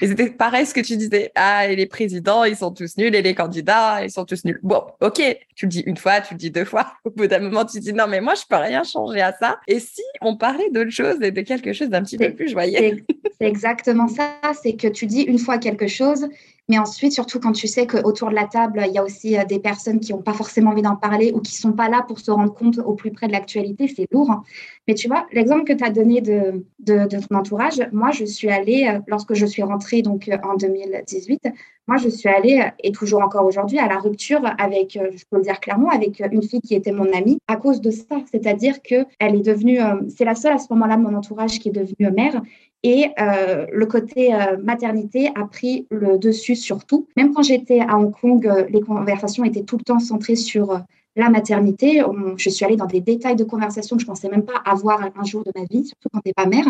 Et 0.00 0.06
c'était 0.06 0.30
pareil 0.30 0.66
ce 0.66 0.74
que 0.74 0.80
tu 0.80 0.96
disais. 0.96 1.32
Ah, 1.34 1.66
et 1.68 1.76
les 1.76 1.86
présidents, 1.86 2.44
ils 2.44 2.56
sont 2.56 2.70
tous 2.70 2.96
nuls, 2.96 3.14
et 3.14 3.22
les 3.22 3.34
candidats, 3.34 4.04
ils 4.04 4.10
sont 4.10 4.24
tous 4.24 4.44
nuls. 4.44 4.60
Bon, 4.62 4.82
ok, 5.00 5.20
tu 5.54 5.66
le 5.66 5.70
dis 5.70 5.80
une 5.80 5.96
fois, 5.96 6.20
tu 6.20 6.34
le 6.34 6.38
dis 6.38 6.50
deux 6.50 6.64
fois. 6.64 6.92
Au 7.04 7.10
bout 7.10 7.26
d'un 7.26 7.40
moment, 7.40 7.64
tu 7.64 7.78
te 7.78 7.84
dis 7.84 7.92
non, 7.92 8.06
mais 8.08 8.20
moi, 8.20 8.34
je 8.34 8.42
peux 8.48 8.56
rien 8.56 8.82
changer 8.84 9.20
à 9.20 9.32
ça. 9.32 9.58
Et 9.66 9.80
si 9.80 10.02
on 10.20 10.36
parlait 10.36 10.70
d'autre 10.70 10.90
chose 10.90 11.16
et 11.22 11.30
de 11.30 11.40
quelque 11.42 11.72
chose 11.72 11.88
d'un 11.88 12.02
petit 12.02 12.18
peu 12.18 12.32
plus 12.32 12.48
joyeux? 12.48 13.04
C'est 13.40 13.46
exactement 13.46 14.08
ça. 14.08 14.38
C'est 14.62 14.76
que 14.76 14.88
tu 14.88 15.06
dis 15.06 15.22
une 15.22 15.38
fois 15.38 15.58
quelque 15.58 15.86
chose, 15.86 16.26
mais 16.68 16.78
ensuite, 16.78 17.12
surtout 17.12 17.38
quand 17.38 17.52
tu 17.52 17.68
sais 17.68 17.86
qu'autour 17.86 18.30
de 18.30 18.34
la 18.34 18.46
table, 18.46 18.82
il 18.88 18.92
y 18.92 18.98
a 18.98 19.04
aussi 19.04 19.38
euh, 19.38 19.44
des 19.44 19.60
personnes 19.60 20.00
qui 20.00 20.12
n'ont 20.12 20.22
pas 20.22 20.32
forcément 20.32 20.72
envie 20.72 20.82
d'en 20.82 20.96
parler 20.96 21.30
ou 21.32 21.40
qui 21.40 21.54
ne 21.54 21.58
sont 21.58 21.72
pas 21.72 21.88
là 21.88 22.04
pour 22.06 22.18
se 22.18 22.30
rendre 22.32 22.52
compte 22.52 22.78
au 22.78 22.94
plus 22.94 23.12
près 23.12 23.28
de 23.28 23.32
l'actualité, 23.32 23.86
c'est 23.86 24.08
lourd. 24.10 24.30
Hein. 24.32 24.42
Mais 24.88 24.94
tu 24.94 25.06
vois, 25.06 25.26
l'exemple 25.32 25.62
que 25.62 25.72
tu 25.72 25.84
as 25.84 25.90
donné 25.90 26.20
de, 26.20 26.64
de, 26.80 27.06
ton 27.06 27.36
entourage, 27.36 27.80
moi, 27.92 28.10
je 28.10 28.24
suis 28.24 28.50
allée, 28.50 28.88
euh, 28.88 28.98
lorsque 29.06 29.34
je 29.34 29.46
suis 29.46 29.62
rentrée 29.62 30.02
donc, 30.02 30.28
euh, 30.28 30.38
en 30.42 30.56
2018, 30.56 31.48
moi, 31.86 31.98
je 31.98 32.08
suis 32.08 32.28
allée, 32.28 32.68
et 32.82 32.90
toujours 32.90 33.22
encore 33.22 33.46
aujourd'hui, 33.46 33.78
à 33.78 33.86
la 33.86 33.98
rupture 33.98 34.42
avec, 34.58 34.94
je 34.94 35.24
peux 35.30 35.36
le 35.36 35.42
dire 35.42 35.60
clairement, 35.60 35.88
avec 35.90 36.20
une 36.32 36.42
fille 36.42 36.60
qui 36.60 36.74
était 36.74 36.90
mon 36.90 37.06
amie 37.12 37.38
à 37.46 37.54
cause 37.54 37.80
de 37.80 37.92
ça. 37.92 38.16
C'est-à-dire 38.28 38.82
qu'elle 38.82 39.06
est 39.20 39.46
devenue, 39.46 39.78
c'est 40.08 40.24
la 40.24 40.34
seule 40.34 40.54
à 40.54 40.58
ce 40.58 40.66
moment-là 40.70 40.96
de 40.96 41.02
mon 41.02 41.14
entourage 41.14 41.60
qui 41.60 41.68
est 41.68 41.72
devenue 41.72 42.10
mère. 42.10 42.42
Et 42.82 43.10
euh, 43.20 43.66
le 43.72 43.86
côté 43.86 44.34
euh, 44.34 44.56
maternité 44.62 45.30
a 45.34 45.44
pris 45.44 45.86
le 45.90 46.18
dessus 46.18 46.56
sur 46.56 46.84
tout. 46.84 47.08
Même 47.16 47.32
quand 47.32 47.42
j'étais 47.42 47.80
à 47.80 47.98
Hong 47.98 48.12
Kong, 48.12 48.46
euh, 48.46 48.64
les 48.70 48.80
conversations 48.80 49.44
étaient 49.44 49.64
tout 49.64 49.78
le 49.78 49.84
temps 49.84 49.98
centrées 49.98 50.36
sur 50.36 50.80
la 51.18 51.30
maternité. 51.30 52.02
je 52.36 52.50
suis 52.50 52.64
allée 52.66 52.76
dans 52.76 52.86
des 52.86 53.00
détails 53.00 53.36
de 53.36 53.44
conversation 53.44 53.96
que 53.96 54.02
je 54.02 54.06
ne 54.06 54.10
pensais 54.10 54.28
même 54.28 54.44
pas 54.44 54.60
avoir 54.66 55.00
un 55.02 55.24
jour 55.24 55.42
de 55.44 55.52
ma 55.56 55.64
vie, 55.64 55.86
surtout 55.86 56.10
quand 56.12 56.20
tu 56.20 56.28
n'es 56.28 56.34
pas 56.34 56.44
mère. 56.44 56.66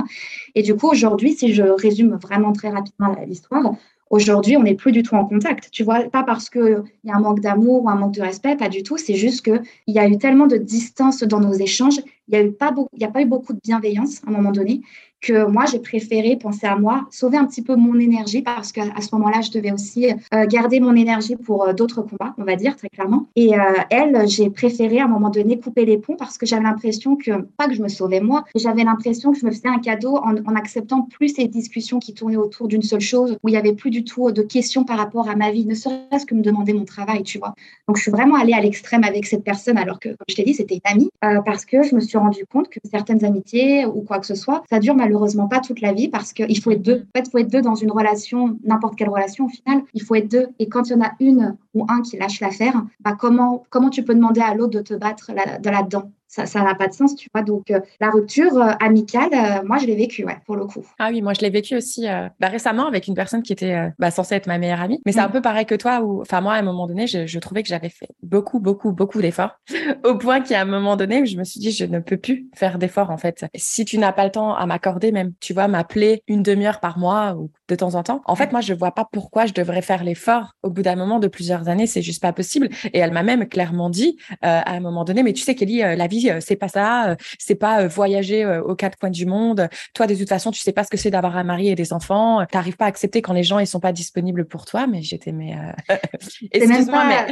Et 0.54 0.62
du 0.62 0.76
coup, 0.76 0.88
aujourd'hui, 0.88 1.34
si 1.34 1.52
je 1.52 1.64
résume 1.64 2.16
vraiment 2.22 2.52
très 2.52 2.68
rapidement 2.68 3.16
l'histoire, 3.26 3.75
Aujourd'hui, 4.08 4.56
on 4.56 4.62
n'est 4.62 4.75
plus 4.75 4.92
du 4.92 5.02
tout 5.02 5.16
en 5.16 5.25
contact. 5.25 5.70
Tu 5.72 5.82
vois, 5.82 6.04
pas 6.04 6.22
parce 6.22 6.48
qu'il 6.48 6.82
y 7.02 7.10
a 7.10 7.16
un 7.16 7.20
manque 7.20 7.40
d'amour 7.40 7.82
ou 7.82 7.88
un 7.88 7.96
manque 7.96 8.14
de 8.14 8.22
respect, 8.22 8.56
pas 8.56 8.68
du 8.68 8.84
tout. 8.84 8.96
C'est 8.98 9.16
juste 9.16 9.44
qu'il 9.44 9.60
y 9.88 9.98
a 9.98 10.06
eu 10.06 10.16
tellement 10.16 10.46
de 10.46 10.56
distance 10.56 11.25
dans 11.25 11.40
nos 11.40 11.54
échanges. 11.54 12.00
Il 12.28 12.54
n'y 12.99 13.04
a, 13.04 13.11
pas 13.11 13.23
eu 13.23 13.26
beaucoup 13.26 13.52
de 13.52 13.61
bienveillance 13.62 14.21
à 14.26 14.30
un 14.30 14.33
moment 14.33 14.52
donné 14.52 14.83
que 15.21 15.47
moi, 15.47 15.64
j'ai 15.71 15.78
préféré 15.78 16.37
penser 16.37 16.66
à 16.66 16.76
moi, 16.76 17.06
sauver 17.11 17.37
un 17.38 17.47
petit 17.47 17.62
peu 17.62 17.75
mon 17.75 17.99
énergie 17.99 18.42
parce 18.42 18.71
qu'à 18.73 19.00
ce 19.00 19.09
moment-là, 19.14 19.40
je 19.40 19.50
devais 19.50 19.73
aussi 19.73 20.09
euh, 20.35 20.47
garder 20.47 20.78
mon 20.80 20.95
énergie 20.95 21.37
pour 21.37 21.66
euh, 21.66 21.73
d'autres 21.73 22.02
combats, 22.02 22.35
on 22.38 22.45
va 22.45 22.56
dire 22.56 22.76
très 22.76 22.88
clairement. 22.88 23.28
Et 23.35 23.59
euh, 23.59 23.62
elle, 23.90 24.28
j'ai 24.28 24.50
préféré 24.50 25.00
à 25.00 25.04
un 25.04 25.09
moment 25.09 25.30
donné 25.30 25.59
couper 25.59 25.85
les 25.85 25.99
ponts 25.99 26.16
parce 26.16 26.38
que 26.38 26.47
j'avais 26.47 26.62
l'impression 26.62 27.16
que, 27.16 27.42
pas 27.56 27.66
que 27.66 27.75
je 27.75 27.83
me 27.83 27.88
sauvais 27.88 28.21
moi, 28.21 28.45
j'avais 28.54 28.85
l'impression 28.85 29.33
que 29.33 29.38
je 29.38 29.47
me 29.47 29.50
faisais 29.50 29.68
un 29.68 29.78
cadeau 29.78 30.16
en, 30.16 30.37
en 30.37 30.54
acceptant 30.54 31.02
plus 31.02 31.30
ces 31.30 31.49
discussions 31.49 31.99
qui 31.99 32.14
tournaient 32.14 32.37
autour 32.37 32.68
d'une 32.68 32.83
seule 32.83 33.00
chose, 33.00 33.37
où 33.42 33.49
il 33.49 33.52
n'y 33.52 33.59
avait 33.59 33.73
plus 33.73 33.90
du 33.90 34.04
tout 34.04 34.30
de 34.30 34.42
questions 34.42 34.85
par 34.85 34.99
rapport 34.99 35.28
à 35.28 35.35
ma 35.35 35.50
vie, 35.50 35.66
ne 35.66 35.75
serait-ce 35.75 36.26
que 36.26 36.35
me 36.35 36.42
demander 36.42 36.73
mon 36.73 36.85
travail, 36.85 37.23
tu 37.23 37.38
vois. 37.38 37.54
Donc, 37.88 37.97
je 37.97 38.02
suis 38.02 38.11
vraiment 38.11 38.37
allée 38.37 38.52
à 38.52 38.61
l'extrême 38.61 39.02
avec 39.02 39.26
cette 39.26 39.45
personne 39.45 39.78
alors 39.78 39.99
que, 39.99 40.11
comme 40.11 40.26
je 40.28 40.37
t'ai 40.37 40.45
dit, 40.45 40.54
c'était 40.54 40.75
une 40.75 40.92
amie 40.92 41.11
parce 41.45 41.64
que 41.64 41.83
je 41.83 41.95
me 41.95 42.00
suis 42.00 42.15
rendu 42.18 42.44
compte 42.46 42.68
que 42.68 42.78
certaines 42.85 43.25
amitiés 43.25 43.87
ou 43.87 44.02
quoi 44.02 44.18
que 44.18 44.26
ce 44.26 44.35
soit, 44.35 44.62
ça 44.70 44.78
dure 44.78 44.94
malheureusement 44.94 45.49
pas 45.49 45.61
toute 45.61 45.80
la 45.80 45.92
vie 45.92 46.08
parce 46.08 46.32
qu'il 46.32 46.61
faut 46.61 46.70
être 46.70 46.82
deux. 46.82 47.06
En 47.14 47.18
fait, 47.18 47.26
il 47.26 47.30
faut 47.30 47.38
être 47.38 47.50
deux 47.50 47.62
dans 47.62 47.75
une 47.75 47.90
relation, 47.90 48.58
n'importe 48.64 48.96
quelle 48.96 49.08
relation 49.08 49.46
au 49.46 49.49
final. 49.49 49.82
Il 49.94 50.02
faut 50.02 50.14
être 50.14 50.30
deux. 50.30 50.49
Et 50.58 50.68
quand 50.68 50.88
il 50.88 50.92
y 50.92 50.96
en 50.96 51.02
a 51.02 51.12
une 51.20 51.56
ou 51.76 51.87
un 51.88 52.00
qui 52.00 52.16
lâche 52.16 52.40
l'affaire, 52.40 52.85
bah 53.00 53.16
comment, 53.18 53.64
comment 53.71 53.90
tu 53.90 54.02
peux 54.02 54.14
demander 54.14 54.40
à 54.40 54.54
l'autre 54.54 54.73
de 54.73 54.80
te 54.80 54.95
battre 54.95 55.30
de 55.33 55.71
là-dedans? 55.71 56.11
Ça 56.28 56.62
n'a 56.62 56.75
pas 56.75 56.88
de 56.88 56.92
sens, 56.92 57.14
tu 57.14 57.28
vois. 57.33 57.42
Donc, 57.42 57.71
euh, 57.71 57.80
la 58.00 58.11
rupture 58.11 58.56
euh, 58.56 58.73
amicale, 58.80 59.30
euh, 59.33 59.64
moi, 59.64 59.78
je 59.78 59.87
l'ai 59.87 59.95
vécue, 59.95 60.25
ouais, 60.25 60.38
pour 60.45 60.56
le 60.56 60.66
coup. 60.66 60.85
Ah 60.99 61.09
oui, 61.11 61.23
moi, 61.23 61.33
je 61.33 61.40
l'ai 61.40 61.50
vécu 61.50 61.76
aussi 61.76 62.06
bah, 62.40 62.49
récemment 62.49 62.87
avec 62.87 63.06
une 63.06 63.14
personne 63.14 63.42
qui 63.42 63.52
était 63.52 63.90
bah, 63.99 64.11
censée 64.11 64.35
être 64.35 64.47
ma 64.47 64.59
meilleure 64.59 64.80
amie. 64.80 65.00
Mais 65.06 65.12
c'est 65.12 65.21
un 65.21 65.28
mm. 65.28 65.33
peu 65.33 65.40
pareil 65.40 65.66
que 65.66 65.75
toi, 65.75 66.00
où, 66.02 66.21
enfin, 66.21 66.40
moi, 66.40 66.54
à 66.54 66.59
un 66.59 66.62
moment 66.62 66.87
donné, 66.87 67.06
je, 67.06 67.26
je 67.26 67.38
trouvais 67.38 67.62
que 67.62 67.68
j'avais 67.68 67.88
fait 67.88 68.09
beaucoup, 68.23 68.59
beaucoup, 68.59 68.92
beaucoup 68.92 69.23
d'efforts, 69.23 69.56
au 70.04 70.16
point 70.16 70.40
qu'à 70.40 70.61
un 70.61 70.64
moment 70.64 70.97
donné, 70.97 71.25
je 71.26 71.38
me 71.38 71.45
suis 71.45 71.61
dit, 71.61 71.71
je 71.71 71.85
ne 71.85 72.00
peux 72.00 72.16
plus 72.16 72.49
faire 72.54 72.78
d'efforts, 72.78 73.11
en 73.11 73.18
fait. 73.18 73.47
Si 73.54 73.85
tu 73.85 73.99
n'as 73.99 74.12
pas 74.12 74.25
le 74.25 74.33
temps 74.33 74.54
à 74.54 74.66
m'accorder, 74.66 75.12
même, 75.12 75.33
tu 75.40 75.54
vois, 75.54 75.68
m'appeler 75.68 76.23
une 76.26 76.42
demi-heure 76.42 76.80
par 76.80 76.99
mois 76.99 77.35
ou 77.35 77.50
de 77.68 77.75
temps 77.75 77.94
en 77.94 78.02
temps, 78.02 78.23
en 78.25 78.37
fait, 78.37 78.52
moi, 78.52 78.61
je 78.61 78.75
vois 78.75 78.92
pas 78.92 79.06
pourquoi 79.11 79.46
je 79.46 79.52
devrais 79.52 79.82
faire 79.82 80.04
l'effort 80.04 80.54
au 80.62 80.70
bout 80.70 80.82
d'un 80.82 80.96
moment 80.96 81.18
de 81.18 81.28
plusieurs 81.28 81.68
années. 81.68 81.87
C'est 81.87 82.02
juste 82.02 82.23
pas 82.23 82.32
possible. 82.32 82.68
Et 82.92 82.99
elle 82.99 83.12
m'a 83.12 83.23
même 83.23 83.49
clairement 83.49 83.90
dit, 83.90 84.16
à 84.42 84.73
un 84.73 84.80
moment 84.80 85.04
donné, 85.04 85.23
mais 85.23 85.32
tu 85.32 85.42
sais, 85.42 85.54
Kelly, 85.54 85.78
la 85.78 86.06
vie, 86.06 86.30
c'est 86.40 86.56
pas 86.56 86.68
ça 86.68 87.06
euh, 87.06 87.16
c'est 87.38 87.54
pas 87.54 87.82
euh, 87.82 87.88
voyager 87.88 88.44
euh, 88.44 88.62
aux 88.62 88.75
quatre 88.75 88.99
coins 88.99 89.11
du 89.11 89.26
monde. 89.26 89.68
Toi, 89.94 90.06
de 90.06 90.14
toute 90.14 90.28
façon, 90.28 90.50
tu 90.50 90.61
sais 90.61 90.73
pas 90.73 90.85
ce 90.85 90.90
que 90.90 90.96
c'est 90.96 91.11
d'avoir 91.11 91.37
un 91.37 91.44
mari 91.44 91.68
et 91.68 91.75
des 91.75 91.92
enfants. 91.92 92.44
Tu 92.46 92.56
n'arrives 92.56 92.76
pas 92.76 92.87
à 92.87 92.88
accepter 92.88 93.23
quand 93.23 93.32
les 93.32 93.42
gens 93.42 93.58
ils 93.58 93.66
sont 93.66 93.80
pas 93.80 93.92
disponibles 93.92 94.46
pour 94.46 94.64
toi. 94.64 94.87
Mais 94.87 95.02
j'étais 95.02 95.32
mais 95.32 95.54
c'est 96.52 96.66
même 96.66 96.87
pas, 96.87 97.26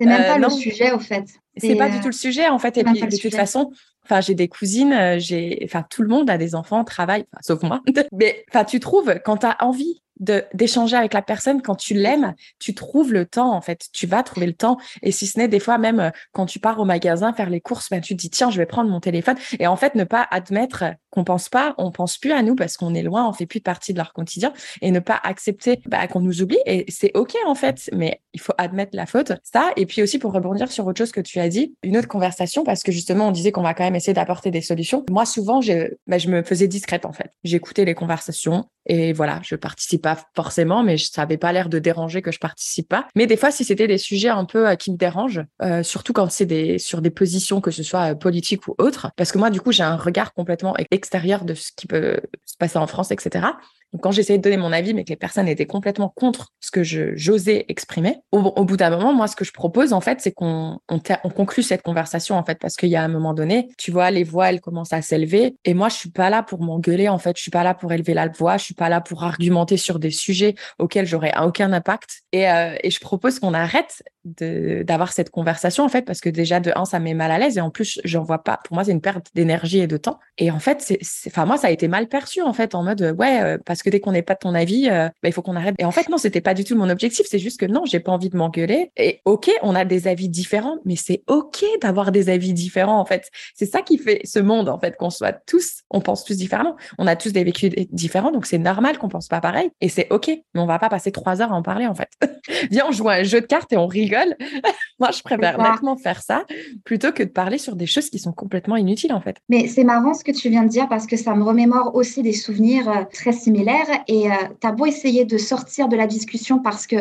c'est 0.00 0.06
même 0.06 0.24
pas 0.24 0.38
le 0.38 0.50
sujet 0.50 0.92
au 0.92 0.98
fait. 0.98 1.24
C'est 1.56 1.74
pas 1.74 1.90
du 1.90 2.00
tout 2.00 2.06
le 2.06 2.12
sujet 2.12 2.48
en 2.48 2.58
fait. 2.58 2.76
Et 2.78 2.84
puis 2.84 3.00
de 3.00 3.16
toute 3.16 3.34
façon, 3.34 3.70
j'ai 4.18 4.34
des 4.34 4.48
cousines, 4.48 5.18
j'ai, 5.18 5.60
enfin 5.64 5.84
tout 5.88 6.02
le 6.02 6.08
monde 6.08 6.28
a 6.28 6.38
des 6.38 6.56
enfants, 6.56 6.82
travaille, 6.82 7.24
sauf 7.40 7.62
moi. 7.62 7.80
mais 8.12 8.44
enfin 8.48 8.64
tu 8.64 8.80
trouves 8.80 9.14
quand 9.24 9.38
tu 9.38 9.46
as 9.46 9.56
envie 9.60 10.02
d'échanger 10.20 10.96
avec 10.96 11.14
la 11.14 11.22
personne 11.22 11.62
quand 11.62 11.74
tu 11.74 11.94
l'aimes, 11.94 12.34
tu 12.58 12.74
trouves 12.74 13.12
le 13.12 13.26
temps 13.26 13.54
en 13.54 13.60
fait, 13.60 13.86
tu 13.92 14.06
vas 14.06 14.22
trouver 14.22 14.46
le 14.46 14.52
temps. 14.52 14.78
Et 15.02 15.12
si 15.12 15.26
ce 15.26 15.38
n'est 15.38 15.48
des 15.48 15.60
fois 15.60 15.78
même 15.78 16.00
euh, 16.00 16.10
quand 16.32 16.46
tu 16.46 16.58
pars 16.58 16.78
au 16.78 16.84
magasin 16.84 17.32
faire 17.32 17.50
les 17.50 17.60
courses, 17.60 17.88
ben 17.90 18.00
tu 18.00 18.14
te 18.14 18.20
dis 18.20 18.30
tiens, 18.30 18.50
je 18.50 18.58
vais 18.58 18.66
prendre 18.66 18.90
mon 18.90 19.00
téléphone. 19.00 19.36
Et 19.58 19.66
en 19.66 19.76
fait 19.76 19.94
ne 19.94 20.04
pas 20.04 20.26
admettre 20.30 20.84
qu'on 21.10 21.24
pense 21.24 21.48
pas, 21.48 21.74
on 21.78 21.90
pense 21.90 22.18
plus 22.18 22.32
à 22.32 22.42
nous 22.42 22.54
parce 22.54 22.76
qu'on 22.76 22.94
est 22.94 23.02
loin, 23.02 23.28
on 23.28 23.32
fait 23.32 23.46
plus 23.46 23.60
partie 23.60 23.92
de 23.92 23.98
leur 23.98 24.12
quotidien. 24.12 24.52
Et 24.82 24.90
ne 24.90 25.00
pas 25.00 25.18
accepter 25.22 25.80
bah, 25.86 26.06
qu'on 26.06 26.20
nous 26.20 26.42
oublie. 26.42 26.60
Et 26.66 26.84
c'est 26.88 27.10
OK 27.14 27.34
en 27.46 27.54
fait, 27.54 27.90
mais 27.92 28.20
il 28.32 28.40
faut 28.40 28.52
admettre 28.58 28.92
la 28.94 29.06
faute. 29.06 29.32
Ça 29.42 29.70
et 29.76 29.86
puis 29.86 30.02
aussi 30.02 30.18
pour 30.18 30.32
rebondir 30.32 30.70
sur 30.70 30.86
autre 30.86 30.98
chose 30.98 31.12
que 31.12 31.20
tu 31.20 31.40
as 31.40 31.48
dit, 31.48 31.74
une 31.82 31.96
autre 31.96 32.08
conversation 32.08 32.64
parce 32.64 32.82
que 32.82 32.92
justement 32.92 33.28
on 33.28 33.32
disait 33.32 33.52
qu'on 33.52 33.62
va 33.62 33.74
quand 33.74 33.84
même 33.84 33.96
essayer 33.96 34.14
d'apporter 34.14 34.50
des 34.50 34.60
solutions. 34.60 35.04
Moi 35.10 35.24
souvent 35.24 35.60
je, 35.60 35.94
bah, 36.06 36.18
je 36.18 36.28
me 36.28 36.42
faisais 36.42 36.68
discrète 36.68 37.06
en 37.06 37.12
fait. 37.12 37.32
J'écoutais 37.44 37.84
les 37.84 37.94
conversations 37.94 38.66
et 38.86 39.12
voilà, 39.12 39.40
je 39.42 39.56
participe 39.56 40.06
forcément, 40.34 40.82
mais 40.82 40.96
ça 40.98 41.22
avait 41.22 41.36
pas 41.36 41.52
l'air 41.52 41.68
de 41.68 41.78
déranger 41.78 42.22
que 42.22 42.32
je 42.32 42.38
participe 42.38 42.88
pas. 42.88 43.06
Mais 43.14 43.26
des 43.26 43.36
fois, 43.36 43.50
si 43.50 43.64
c'était 43.64 43.86
des 43.86 43.98
sujets 43.98 44.28
un 44.28 44.44
peu 44.44 44.68
euh, 44.68 44.74
qui 44.76 44.90
me 44.90 44.96
dérangent, 44.96 45.44
euh, 45.62 45.82
surtout 45.82 46.12
quand 46.12 46.30
c'est 46.30 46.46
des 46.46 46.78
sur 46.78 47.02
des 47.02 47.10
positions 47.10 47.60
que 47.60 47.70
ce 47.70 47.82
soit 47.82 48.12
euh, 48.12 48.14
politiques 48.14 48.66
ou 48.68 48.74
autres, 48.78 49.10
parce 49.16 49.32
que 49.32 49.38
moi, 49.38 49.50
du 49.50 49.60
coup, 49.60 49.72
j'ai 49.72 49.82
un 49.82 49.96
regard 49.96 50.32
complètement 50.34 50.74
extérieur 50.90 51.44
de 51.44 51.54
ce 51.54 51.70
qui 51.76 51.86
peut 51.86 52.20
se 52.44 52.56
passer 52.56 52.78
en 52.78 52.86
France, 52.86 53.10
etc. 53.10 53.46
Donc, 53.92 54.02
quand 54.02 54.12
j'essayais 54.12 54.38
de 54.38 54.42
donner 54.42 54.56
mon 54.56 54.72
avis, 54.72 54.94
mais 54.94 55.04
que 55.04 55.10
les 55.10 55.16
personnes 55.16 55.48
étaient 55.48 55.66
complètement 55.66 56.12
contre 56.14 56.52
ce 56.60 56.70
que 56.70 56.82
j'osais 56.84 57.64
exprimer, 57.68 58.18
au, 58.30 58.64
bout 58.64 58.76
d'un 58.76 58.90
moment, 58.90 59.12
moi, 59.12 59.26
ce 59.26 59.36
que 59.36 59.44
je 59.44 59.52
propose, 59.52 59.92
en 59.92 60.00
fait, 60.00 60.20
c'est 60.20 60.32
qu'on 60.32 60.78
on, 60.88 61.00
on, 61.24 61.30
conclut 61.30 61.62
cette 61.62 61.82
conversation, 61.82 62.36
en 62.36 62.44
fait, 62.44 62.58
parce 62.60 62.76
qu'il 62.76 62.88
y 62.88 62.96
a 62.96 63.02
un 63.02 63.08
moment 63.08 63.34
donné, 63.34 63.68
tu 63.78 63.90
vois, 63.90 64.10
les 64.10 64.24
voix, 64.24 64.50
elles 64.50 64.60
commencent 64.60 64.92
à 64.92 65.02
s'élever, 65.02 65.56
et 65.64 65.74
moi, 65.74 65.88
je 65.88 65.96
suis 65.96 66.10
pas 66.10 66.30
là 66.30 66.42
pour 66.42 66.62
m'engueuler, 66.62 67.08
en 67.08 67.18
fait, 67.18 67.36
je 67.36 67.42
suis 67.42 67.50
pas 67.50 67.64
là 67.64 67.74
pour 67.74 67.92
élever 67.92 68.14
la 68.14 68.28
voix, 68.28 68.56
je 68.56 68.64
suis 68.64 68.74
pas 68.74 68.88
là 68.88 69.00
pour 69.00 69.24
argumenter 69.24 69.76
sur 69.76 69.98
des 69.98 70.10
sujets 70.10 70.54
auxquels 70.78 71.06
j'aurais 71.06 71.32
aucun 71.42 71.72
impact, 71.72 72.22
et, 72.32 72.48
euh, 72.48 72.76
et 72.82 72.90
je 72.90 73.00
propose 73.00 73.40
qu'on 73.40 73.54
arrête 73.54 74.02
d'avoir 74.24 75.12
cette 75.12 75.30
conversation, 75.30 75.84
en 75.84 75.88
fait, 75.88 76.02
parce 76.02 76.20
que 76.20 76.28
déjà, 76.28 76.60
de 76.60 76.72
un, 76.74 76.84
ça 76.84 76.98
met 77.00 77.14
mal 77.14 77.30
à 77.30 77.38
l'aise, 77.38 77.56
et 77.56 77.60
en 77.60 77.70
plus, 77.70 78.00
j'en 78.04 78.22
vois 78.22 78.42
pas, 78.42 78.60
pour 78.64 78.74
moi, 78.74 78.84
c'est 78.84 78.92
une 78.92 79.00
perte 79.00 79.28
d'énergie 79.34 79.80
et 79.80 79.86
de 79.86 79.96
temps, 79.96 80.18
et 80.38 80.50
en 80.50 80.58
fait, 80.58 80.80
c'est, 80.80 80.98
enfin, 81.26 81.46
moi, 81.46 81.56
ça 81.56 81.68
a 81.68 81.70
été 81.70 81.88
mal 81.88 82.08
perçu, 82.08 82.42
en 82.42 82.52
fait, 82.52 82.74
en 82.74 82.82
mode, 82.82 83.14
ouais, 83.18 83.42
euh, 83.42 83.58
parce 83.64 83.82
que 83.82 83.90
dès 83.90 84.00
qu'on 84.00 84.12
n'est 84.12 84.22
pas 84.22 84.34
de 84.34 84.40
ton 84.40 84.54
avis, 84.54 84.88
euh, 84.88 85.08
bah, 85.22 85.28
il 85.28 85.32
faut 85.32 85.42
qu'on 85.42 85.56
arrête. 85.56 85.74
Et 85.78 85.84
en 85.84 85.90
fait, 85.90 86.08
non, 86.08 86.18
c'était 86.18 86.40
pas 86.40 86.54
du 86.54 86.64
tout 86.64 86.76
mon 86.76 86.88
objectif. 86.88 87.26
C'est 87.28 87.38
juste 87.38 87.60
que 87.60 87.66
non, 87.66 87.84
j'ai 87.84 88.00
pas 88.00 88.12
envie 88.12 88.30
de 88.30 88.36
m'engueuler. 88.36 88.92
Et 88.96 89.20
ok, 89.24 89.50
on 89.62 89.74
a 89.74 89.84
des 89.84 90.08
avis 90.08 90.28
différents, 90.28 90.78
mais 90.84 90.96
c'est 90.96 91.22
ok 91.26 91.64
d'avoir 91.82 92.12
des 92.12 92.28
avis 92.30 92.52
différents. 92.52 92.98
En 92.98 93.04
fait, 93.04 93.28
c'est 93.54 93.66
ça 93.66 93.82
qui 93.82 93.98
fait 93.98 94.20
ce 94.24 94.38
monde. 94.38 94.68
En 94.68 94.78
fait, 94.78 94.96
qu'on 94.96 95.10
soit 95.10 95.32
tous, 95.32 95.82
on 95.90 96.00
pense 96.00 96.24
tous 96.24 96.36
différemment. 96.36 96.76
On 96.98 97.06
a 97.06 97.16
tous 97.16 97.32
des 97.32 97.44
vécus 97.44 97.70
différents, 97.90 98.32
donc 98.32 98.46
c'est 98.46 98.58
normal 98.58 98.98
qu'on 98.98 99.08
pense 99.08 99.28
pas 99.28 99.40
pareil. 99.40 99.70
Et 99.80 99.88
c'est 99.88 100.08
ok. 100.10 100.28
Mais 100.28 100.60
on 100.60 100.66
va 100.66 100.78
pas 100.78 100.88
passer 100.88 101.12
trois 101.12 101.42
heures 101.42 101.52
à 101.52 101.56
en 101.56 101.62
parler. 101.62 101.86
En 101.86 101.94
fait, 101.94 102.10
viens, 102.70 102.86
on 102.88 102.92
joue 102.92 103.08
un 103.08 103.22
jeu 103.22 103.40
de 103.40 103.46
cartes 103.46 103.72
et 103.72 103.76
on 103.76 103.86
Moi, 104.98 105.10
je 105.12 105.22
préfère 105.22 105.58
nettement 105.58 105.96
faire 105.96 106.22
ça 106.22 106.44
plutôt 106.84 107.12
que 107.12 107.22
de 107.22 107.28
parler 107.28 107.58
sur 107.58 107.76
des 107.76 107.86
choses 107.86 108.10
qui 108.10 108.18
sont 108.18 108.32
complètement 108.32 108.76
inutiles. 108.76 109.12
En 109.12 109.20
fait. 109.20 109.36
Mais 109.48 109.66
c'est 109.66 109.84
marrant 109.84 110.14
ce 110.14 110.24
que 110.24 110.32
tu 110.32 110.48
viens 110.50 110.62
de 110.62 110.68
dire 110.68 110.88
parce 110.88 111.06
que 111.06 111.16
ça 111.16 111.34
me 111.34 111.42
remémore 111.42 111.94
aussi 111.94 112.22
des 112.22 112.32
souvenirs 112.32 112.88
euh, 112.88 113.04
très 113.12 113.32
similaires 113.32 113.88
et 114.08 114.30
euh, 114.30 114.34
tu 114.60 114.66
as 114.66 114.72
beau 114.72 114.86
essayer 114.86 115.24
de 115.24 115.38
sortir 115.38 115.88
de 115.88 115.96
la 115.96 116.06
discussion 116.06 116.58
parce 116.60 116.86
que 116.86 116.96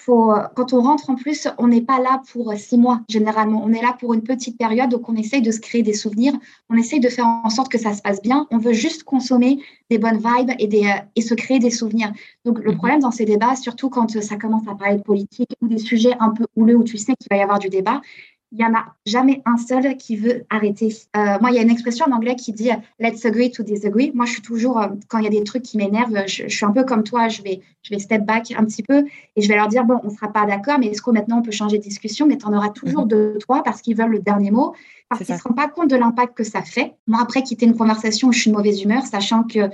faut, 0.00 0.32
quand 0.56 0.72
on 0.72 0.80
rentre 0.80 1.10
en 1.10 1.14
plus, 1.14 1.48
on 1.58 1.68
n'est 1.68 1.80
pas 1.82 2.00
là 2.00 2.22
pour 2.32 2.52
six 2.56 2.78
mois 2.78 3.00
généralement. 3.08 3.62
On 3.64 3.72
est 3.72 3.82
là 3.82 3.96
pour 3.98 4.14
une 4.14 4.22
petite 4.22 4.58
période, 4.58 4.90
donc 4.90 5.08
on 5.08 5.16
essaye 5.16 5.42
de 5.42 5.50
se 5.50 5.60
créer 5.60 5.82
des 5.82 5.92
souvenirs, 5.92 6.32
on 6.68 6.76
essaye 6.76 7.00
de 7.00 7.08
faire 7.08 7.26
en 7.26 7.50
sorte 7.50 7.70
que 7.70 7.78
ça 7.78 7.92
se 7.92 8.02
passe 8.02 8.22
bien. 8.22 8.46
On 8.50 8.58
veut 8.58 8.72
juste 8.72 9.04
consommer 9.04 9.60
des 9.90 9.98
bonnes 9.98 10.18
vibes 10.18 10.50
et, 10.58 10.66
des, 10.66 10.84
euh, 10.84 11.02
et 11.16 11.20
se 11.20 11.34
créer 11.34 11.58
des 11.58 11.70
souvenirs. 11.70 12.12
Donc 12.44 12.58
le 12.60 12.72
mhm. 12.72 12.76
problème 12.78 13.00
dans 13.00 13.10
ces 13.10 13.24
débats, 13.24 13.56
surtout 13.56 13.90
quand 13.90 14.20
ça 14.20 14.36
commence 14.36 14.66
à 14.68 14.74
parler 14.74 14.96
de 14.96 15.02
politique 15.02 15.50
ou 15.60 15.68
des 15.68 15.78
sujets 15.78 16.14
un 16.20 16.30
peu 16.30 16.46
houleux 16.56 16.76
où 16.76 16.84
tu 16.84 16.96
sais 16.96 17.14
qu'il 17.18 17.28
va 17.30 17.36
y 17.36 17.42
avoir 17.42 17.58
du 17.58 17.68
débat, 17.68 18.00
il 18.52 18.58
n'y 18.58 18.64
en 18.64 18.74
a 18.74 18.84
jamais 19.06 19.42
un 19.46 19.56
seul 19.56 19.96
qui 19.96 20.16
veut 20.16 20.44
arrêter. 20.50 20.88
Euh, 21.16 21.38
moi, 21.40 21.50
il 21.50 21.56
y 21.56 21.58
a 21.58 21.62
une 21.62 21.70
expression 21.70 22.06
en 22.06 22.12
anglais 22.12 22.34
qui 22.34 22.52
dit 22.52 22.70
let's 22.98 23.24
agree 23.24 23.50
to 23.52 23.62
disagree. 23.62 24.10
Moi, 24.12 24.26
je 24.26 24.32
suis 24.32 24.42
toujours, 24.42 24.80
euh, 24.80 24.88
quand 25.08 25.18
il 25.18 25.24
y 25.24 25.28
a 25.28 25.30
des 25.30 25.44
trucs 25.44 25.62
qui 25.62 25.76
m'énervent, 25.76 26.24
je, 26.26 26.48
suis 26.48 26.64
un 26.64 26.72
peu 26.72 26.84
comme 26.84 27.04
toi, 27.04 27.28
je 27.28 27.42
vais, 27.42 27.60
je 27.82 27.94
vais 27.94 28.00
step 28.00 28.24
back 28.24 28.52
un 28.56 28.64
petit 28.64 28.82
peu 28.82 29.04
et 29.36 29.42
je 29.42 29.48
vais 29.48 29.54
leur 29.54 29.68
dire 29.68 29.84
bon, 29.84 30.00
on 30.02 30.08
ne 30.08 30.14
sera 30.14 30.32
pas 30.32 30.46
d'accord, 30.46 30.78
mais 30.80 30.88
est-ce 30.88 31.02
que 31.02 31.10
maintenant 31.10 31.38
on 31.38 31.42
peut 31.42 31.52
changer 31.52 31.78
de 31.78 31.82
discussion? 31.82 32.26
Mais 32.26 32.38
tu 32.38 32.46
en 32.46 32.52
auras 32.52 32.70
toujours 32.70 33.02
mhm. 33.02 33.08
deux, 33.08 33.38
trois 33.38 33.62
parce 33.62 33.82
qu'ils 33.82 33.96
veulent 33.96 34.10
le 34.10 34.20
dernier 34.20 34.50
mot, 34.50 34.74
parce 35.08 35.22
qu'ils 35.22 35.34
ne 35.34 35.38
se 35.38 35.44
rendent 35.44 35.56
pas 35.56 35.68
compte 35.68 35.88
de 35.88 35.96
l'impact 35.96 36.36
que 36.36 36.44
ça 36.44 36.62
fait. 36.62 36.94
Moi, 37.06 37.20
après 37.22 37.42
quitter 37.42 37.66
une 37.66 37.76
conversation 37.76 38.28
où 38.28 38.32
je 38.32 38.40
suis 38.40 38.50
de 38.50 38.56
mauvaise 38.56 38.82
humeur, 38.82 39.06
sachant 39.06 39.44
que 39.44 39.70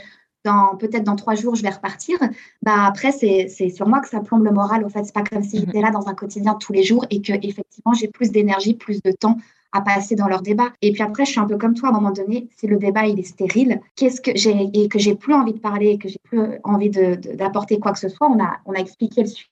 peut-être 0.79 1.05
dans 1.05 1.17
trois 1.17 1.35
jours, 1.35 1.55
je 1.55 1.63
vais 1.63 1.71
repartir. 1.71 2.19
Bah 2.63 2.85
après, 2.87 3.13
c'est 3.13 3.69
sur 3.71 3.89
moi 3.89 4.01
que 4.01 4.09
ça 4.09 4.21
plombe 4.21 4.45
le 4.45 4.53
moral. 4.53 4.85
Au 4.85 4.89
fait, 4.89 5.05
c'est 5.05 5.15
pas 5.15 5.23
comme 5.23 5.43
si 5.43 5.59
j'étais 5.59 5.79
mhm. 5.79 5.85
là 5.85 5.91
dans 5.91 6.09
un 6.09 6.15
quotidien 6.15 6.55
tous 6.55 6.73
les 6.73 6.83
jours 6.83 7.05
et 7.11 7.21
que 7.21 7.33
effectivement 7.33 7.93
j'ai 7.95 8.09
plus 8.09 8.31
d'énergie, 8.31 8.75
plus 8.75 9.03
de 9.03 9.13
temps 9.13 9.39
à 9.73 9.81
passer 9.81 10.15
dans 10.15 10.29
leur 10.29 10.43
débat. 10.43 10.71
Et 10.83 10.93
puis 10.93 11.03
après, 11.03 11.25
je 11.25 11.33
suis 11.33 11.41
un 11.41 11.47
peu 11.47 11.59
comme 11.59 11.75
toi, 11.75 11.89
à 11.89 11.93
un 11.93 11.95
moment 11.95 12.11
donné, 12.11 12.49
si 12.57 12.67
le 12.67 12.77
débat 12.77 13.07
il 13.07 13.19
est 13.19 13.25
stérile, 13.25 13.81
qu'est-ce 13.95 14.21
que 14.21 14.31
j'ai 14.35 14.71
et 14.73 14.89
que 14.89 14.99
j'ai 14.99 15.15
plus 15.15 15.35
envie 15.35 15.53
de 15.53 15.59
parler 15.59 15.91
et 15.91 15.99
que 15.99 16.09
j'ai 16.09 16.21
plus 16.25 16.41
envie 16.65 16.91
d'apporter 16.91 17.79
quoi 17.79 17.93
que 17.93 17.99
ce 17.99 18.09
soit, 18.09 18.29
on 18.29 18.43
a, 18.43 18.59
on 18.65 18.73
a 18.73 18.79
expliqué 18.79 19.23
le 19.23 19.29
sujet, 19.29 19.49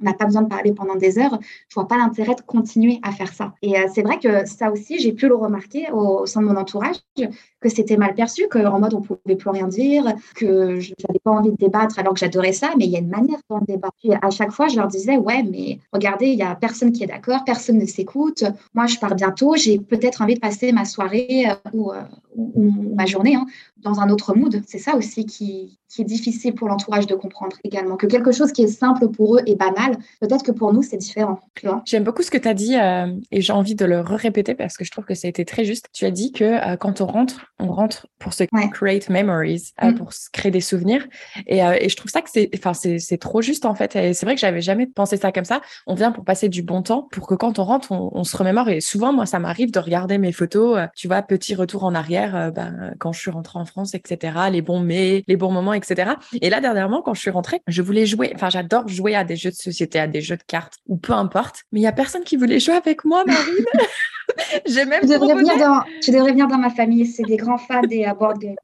on 0.00 0.04
n'a 0.04 0.14
pas 0.14 0.24
besoin 0.24 0.42
de 0.42 0.48
parler 0.48 0.72
pendant 0.72 0.96
des 0.96 1.18
heures. 1.18 1.38
Je 1.68 1.74
vois 1.74 1.86
pas 1.86 1.96
l'intérêt 1.96 2.34
de 2.34 2.40
continuer 2.40 2.98
à 3.02 3.12
faire 3.12 3.32
ça. 3.32 3.54
Et 3.62 3.78
euh, 3.78 3.86
c'est 3.94 4.02
vrai 4.02 4.18
que 4.18 4.46
ça 4.46 4.70
aussi, 4.70 4.98
j'ai 4.98 5.12
pu 5.12 5.28
le 5.28 5.34
remarquer 5.34 5.90
au, 5.92 6.26
sein 6.26 6.40
de 6.42 6.46
mon 6.46 6.56
entourage, 6.56 6.96
que 7.16 7.68
c'était 7.68 7.96
mal 7.96 8.14
perçu, 8.14 8.48
qu'en 8.50 8.80
mode 8.80 8.94
on 8.94 9.00
pouvait 9.00 9.36
plus 9.36 9.50
rien 9.50 9.68
dire, 9.68 10.04
que 10.34 10.80
je 10.80 10.92
n'avais 11.06 11.20
pas 11.22 11.30
envie 11.30 11.50
de 11.50 11.56
débattre 11.56 11.98
alors 11.98 12.14
que 12.14 12.20
j'adorais 12.20 12.52
ça, 12.52 12.70
mais 12.76 12.86
il 12.86 12.90
y 12.90 12.96
a 12.96 12.98
une 12.98 13.10
manière 13.10 13.38
dans 13.48 13.58
le 13.58 13.66
débat. 13.66 13.90
Puis 13.98 14.12
à 14.12 14.30
chaque 14.30 14.50
fois, 14.50 14.68
je 14.68 14.76
leur 14.76 14.88
disais, 14.88 15.16
ouais, 15.16 15.42
mais 15.42 15.78
regardez, 15.92 16.26
il 16.26 16.38
y 16.38 16.42
a 16.42 16.54
personne 16.54 16.92
qui 16.92 17.04
est 17.04 17.06
d'accord, 17.06 17.44
personne 17.44 17.78
ne 17.78 17.86
s'écoute. 17.86 18.44
Moi, 18.74 18.86
je 18.86 18.98
pars 18.98 19.14
bientôt, 19.14 19.56
j'ai 19.56 19.78
peut-être 19.78 20.22
envie 20.22 20.34
de 20.34 20.40
passer 20.40 20.72
ma 20.72 20.84
soirée 20.84 21.46
euh, 21.48 21.54
euh, 21.74 22.02
ou, 22.34 22.94
ma 22.94 23.06
journée 23.06 23.36
hein, 23.36 23.46
dans 23.78 24.00
un 24.00 24.10
autre 24.10 24.34
mood. 24.34 24.62
C'est 24.66 24.78
ça 24.78 24.96
aussi 24.96 25.26
qui, 25.26 25.78
qui 25.92 26.02
est 26.02 26.04
difficile 26.04 26.54
pour 26.54 26.68
l'entourage 26.68 27.06
de 27.06 27.14
comprendre 27.14 27.56
également. 27.64 27.96
Que 27.96 28.06
quelque 28.06 28.32
chose 28.32 28.52
qui 28.52 28.62
est 28.62 28.68
simple 28.68 29.08
pour 29.08 29.36
eux 29.36 29.40
et 29.46 29.56
banal, 29.56 29.96
peut-être 30.20 30.42
que 30.42 30.52
pour 30.52 30.72
nous, 30.72 30.82
c'est 30.82 30.96
différent. 30.96 31.38
J'aime 31.84 32.04
beaucoup 32.04 32.22
ce 32.22 32.30
que 32.30 32.38
tu 32.38 32.48
as 32.48 32.54
dit 32.54 32.76
euh, 32.76 33.14
et 33.30 33.40
j'ai 33.42 33.52
envie 33.52 33.74
de 33.74 33.84
le 33.84 34.00
répéter 34.00 34.54
parce 34.54 34.76
que 34.76 34.84
je 34.84 34.90
trouve 34.90 35.04
que 35.04 35.14
ça 35.14 35.26
a 35.26 35.30
été 35.30 35.44
très 35.44 35.64
juste. 35.64 35.88
Tu 35.92 36.06
as 36.06 36.10
dit 36.10 36.32
que 36.32 36.76
quand 36.76 37.00
on 37.00 37.06
rentre, 37.06 37.46
on 37.58 37.70
rentre 37.72 38.06
pour 38.18 38.32
se 38.32 38.44
create 38.72 39.10
memories, 39.10 39.72
mm. 39.82 39.94
pour 39.94 40.12
se 40.12 40.30
créer 40.30 40.50
des 40.50 40.60
souvenirs. 40.60 41.06
Et, 41.46 41.58
et 41.58 41.88
je 41.88 41.96
trouve 41.96 42.10
ça 42.10 42.22
que 42.22 42.30
c'est, 42.30 42.50
enfin, 42.54 42.72
c'est 42.74 43.18
trop 43.18 43.42
juste 43.42 43.66
en 43.66 43.74
fait. 43.74 43.94
Et 43.96 44.14
c'est 44.14 44.24
vrai 44.24 44.34
que 44.34 44.40
j'avais 44.40 44.62
jamais 44.62 44.86
pensé 44.86 45.16
ça 45.16 45.30
comme 45.30 45.44
ça. 45.44 45.60
On 45.86 45.94
vient 45.94 46.12
pour 46.12 46.24
passer 46.24 46.48
du 46.48 46.62
bon 46.62 46.82
temps, 46.82 47.08
pour 47.12 47.26
que 47.26 47.34
quand 47.34 47.58
on 47.58 47.64
rentre, 47.64 47.92
on, 47.92 48.10
on 48.12 48.24
se 48.24 48.36
remémore. 48.36 48.68
Et 48.68 48.80
souvent, 48.80 49.12
moi, 49.12 49.26
ça 49.26 49.38
m'arrive 49.38 49.70
de 49.70 49.78
regarder 49.78 50.18
mes 50.18 50.32
photos, 50.32 50.78
tu 50.96 51.08
vois, 51.08 51.22
petit 51.22 51.54
retour 51.54 51.84
en 51.84 51.94
arrière 51.94 52.34
euh, 52.34 52.50
ben, 52.50 52.94
quand 52.98 53.12
je 53.12 53.20
suis 53.20 53.30
rentrée 53.30 53.58
en 53.58 53.64
France, 53.64 53.94
etc., 53.94 54.38
les 54.50 54.62
bons 54.62 54.80
mais, 54.80 55.24
les 55.26 55.36
bons 55.36 55.50
moments, 55.50 55.74
etc. 55.74 55.81
etc. 55.82 56.12
Et 56.40 56.50
là, 56.50 56.60
dernièrement, 56.60 57.02
quand 57.02 57.14
je 57.14 57.20
suis 57.20 57.30
rentrée, 57.30 57.62
je 57.66 57.82
voulais 57.82 58.06
jouer. 58.06 58.32
Enfin, 58.34 58.50
j'adore 58.50 58.88
jouer 58.88 59.14
à 59.14 59.24
des 59.24 59.36
jeux 59.36 59.50
de 59.50 59.56
société, 59.56 59.98
à 59.98 60.06
des 60.06 60.20
jeux 60.20 60.36
de 60.36 60.42
cartes 60.42 60.74
ou 60.86 60.96
peu 60.96 61.12
importe. 61.12 61.64
Mais 61.72 61.80
il 61.80 61.82
y 61.82 61.86
a 61.86 61.92
personne 61.92 62.24
qui 62.24 62.36
voulait 62.36 62.60
jouer 62.60 62.74
avec 62.74 63.04
moi, 63.04 63.24
Marine. 63.26 63.64
J'ai 64.66 64.84
même. 64.84 65.00
Tu 65.02 65.08
devrais, 65.08 65.34
venir 65.34 65.56
dans, 65.58 65.82
tu 66.00 66.10
devrais 66.10 66.32
venir 66.32 66.48
dans 66.48 66.58
ma 66.58 66.70
famille. 66.70 67.06
C'est 67.06 67.24
des 67.24 67.36
grands 67.36 67.58
fans 67.58 67.82
des 67.82 68.10
board 68.18 68.38
games. 68.38 68.56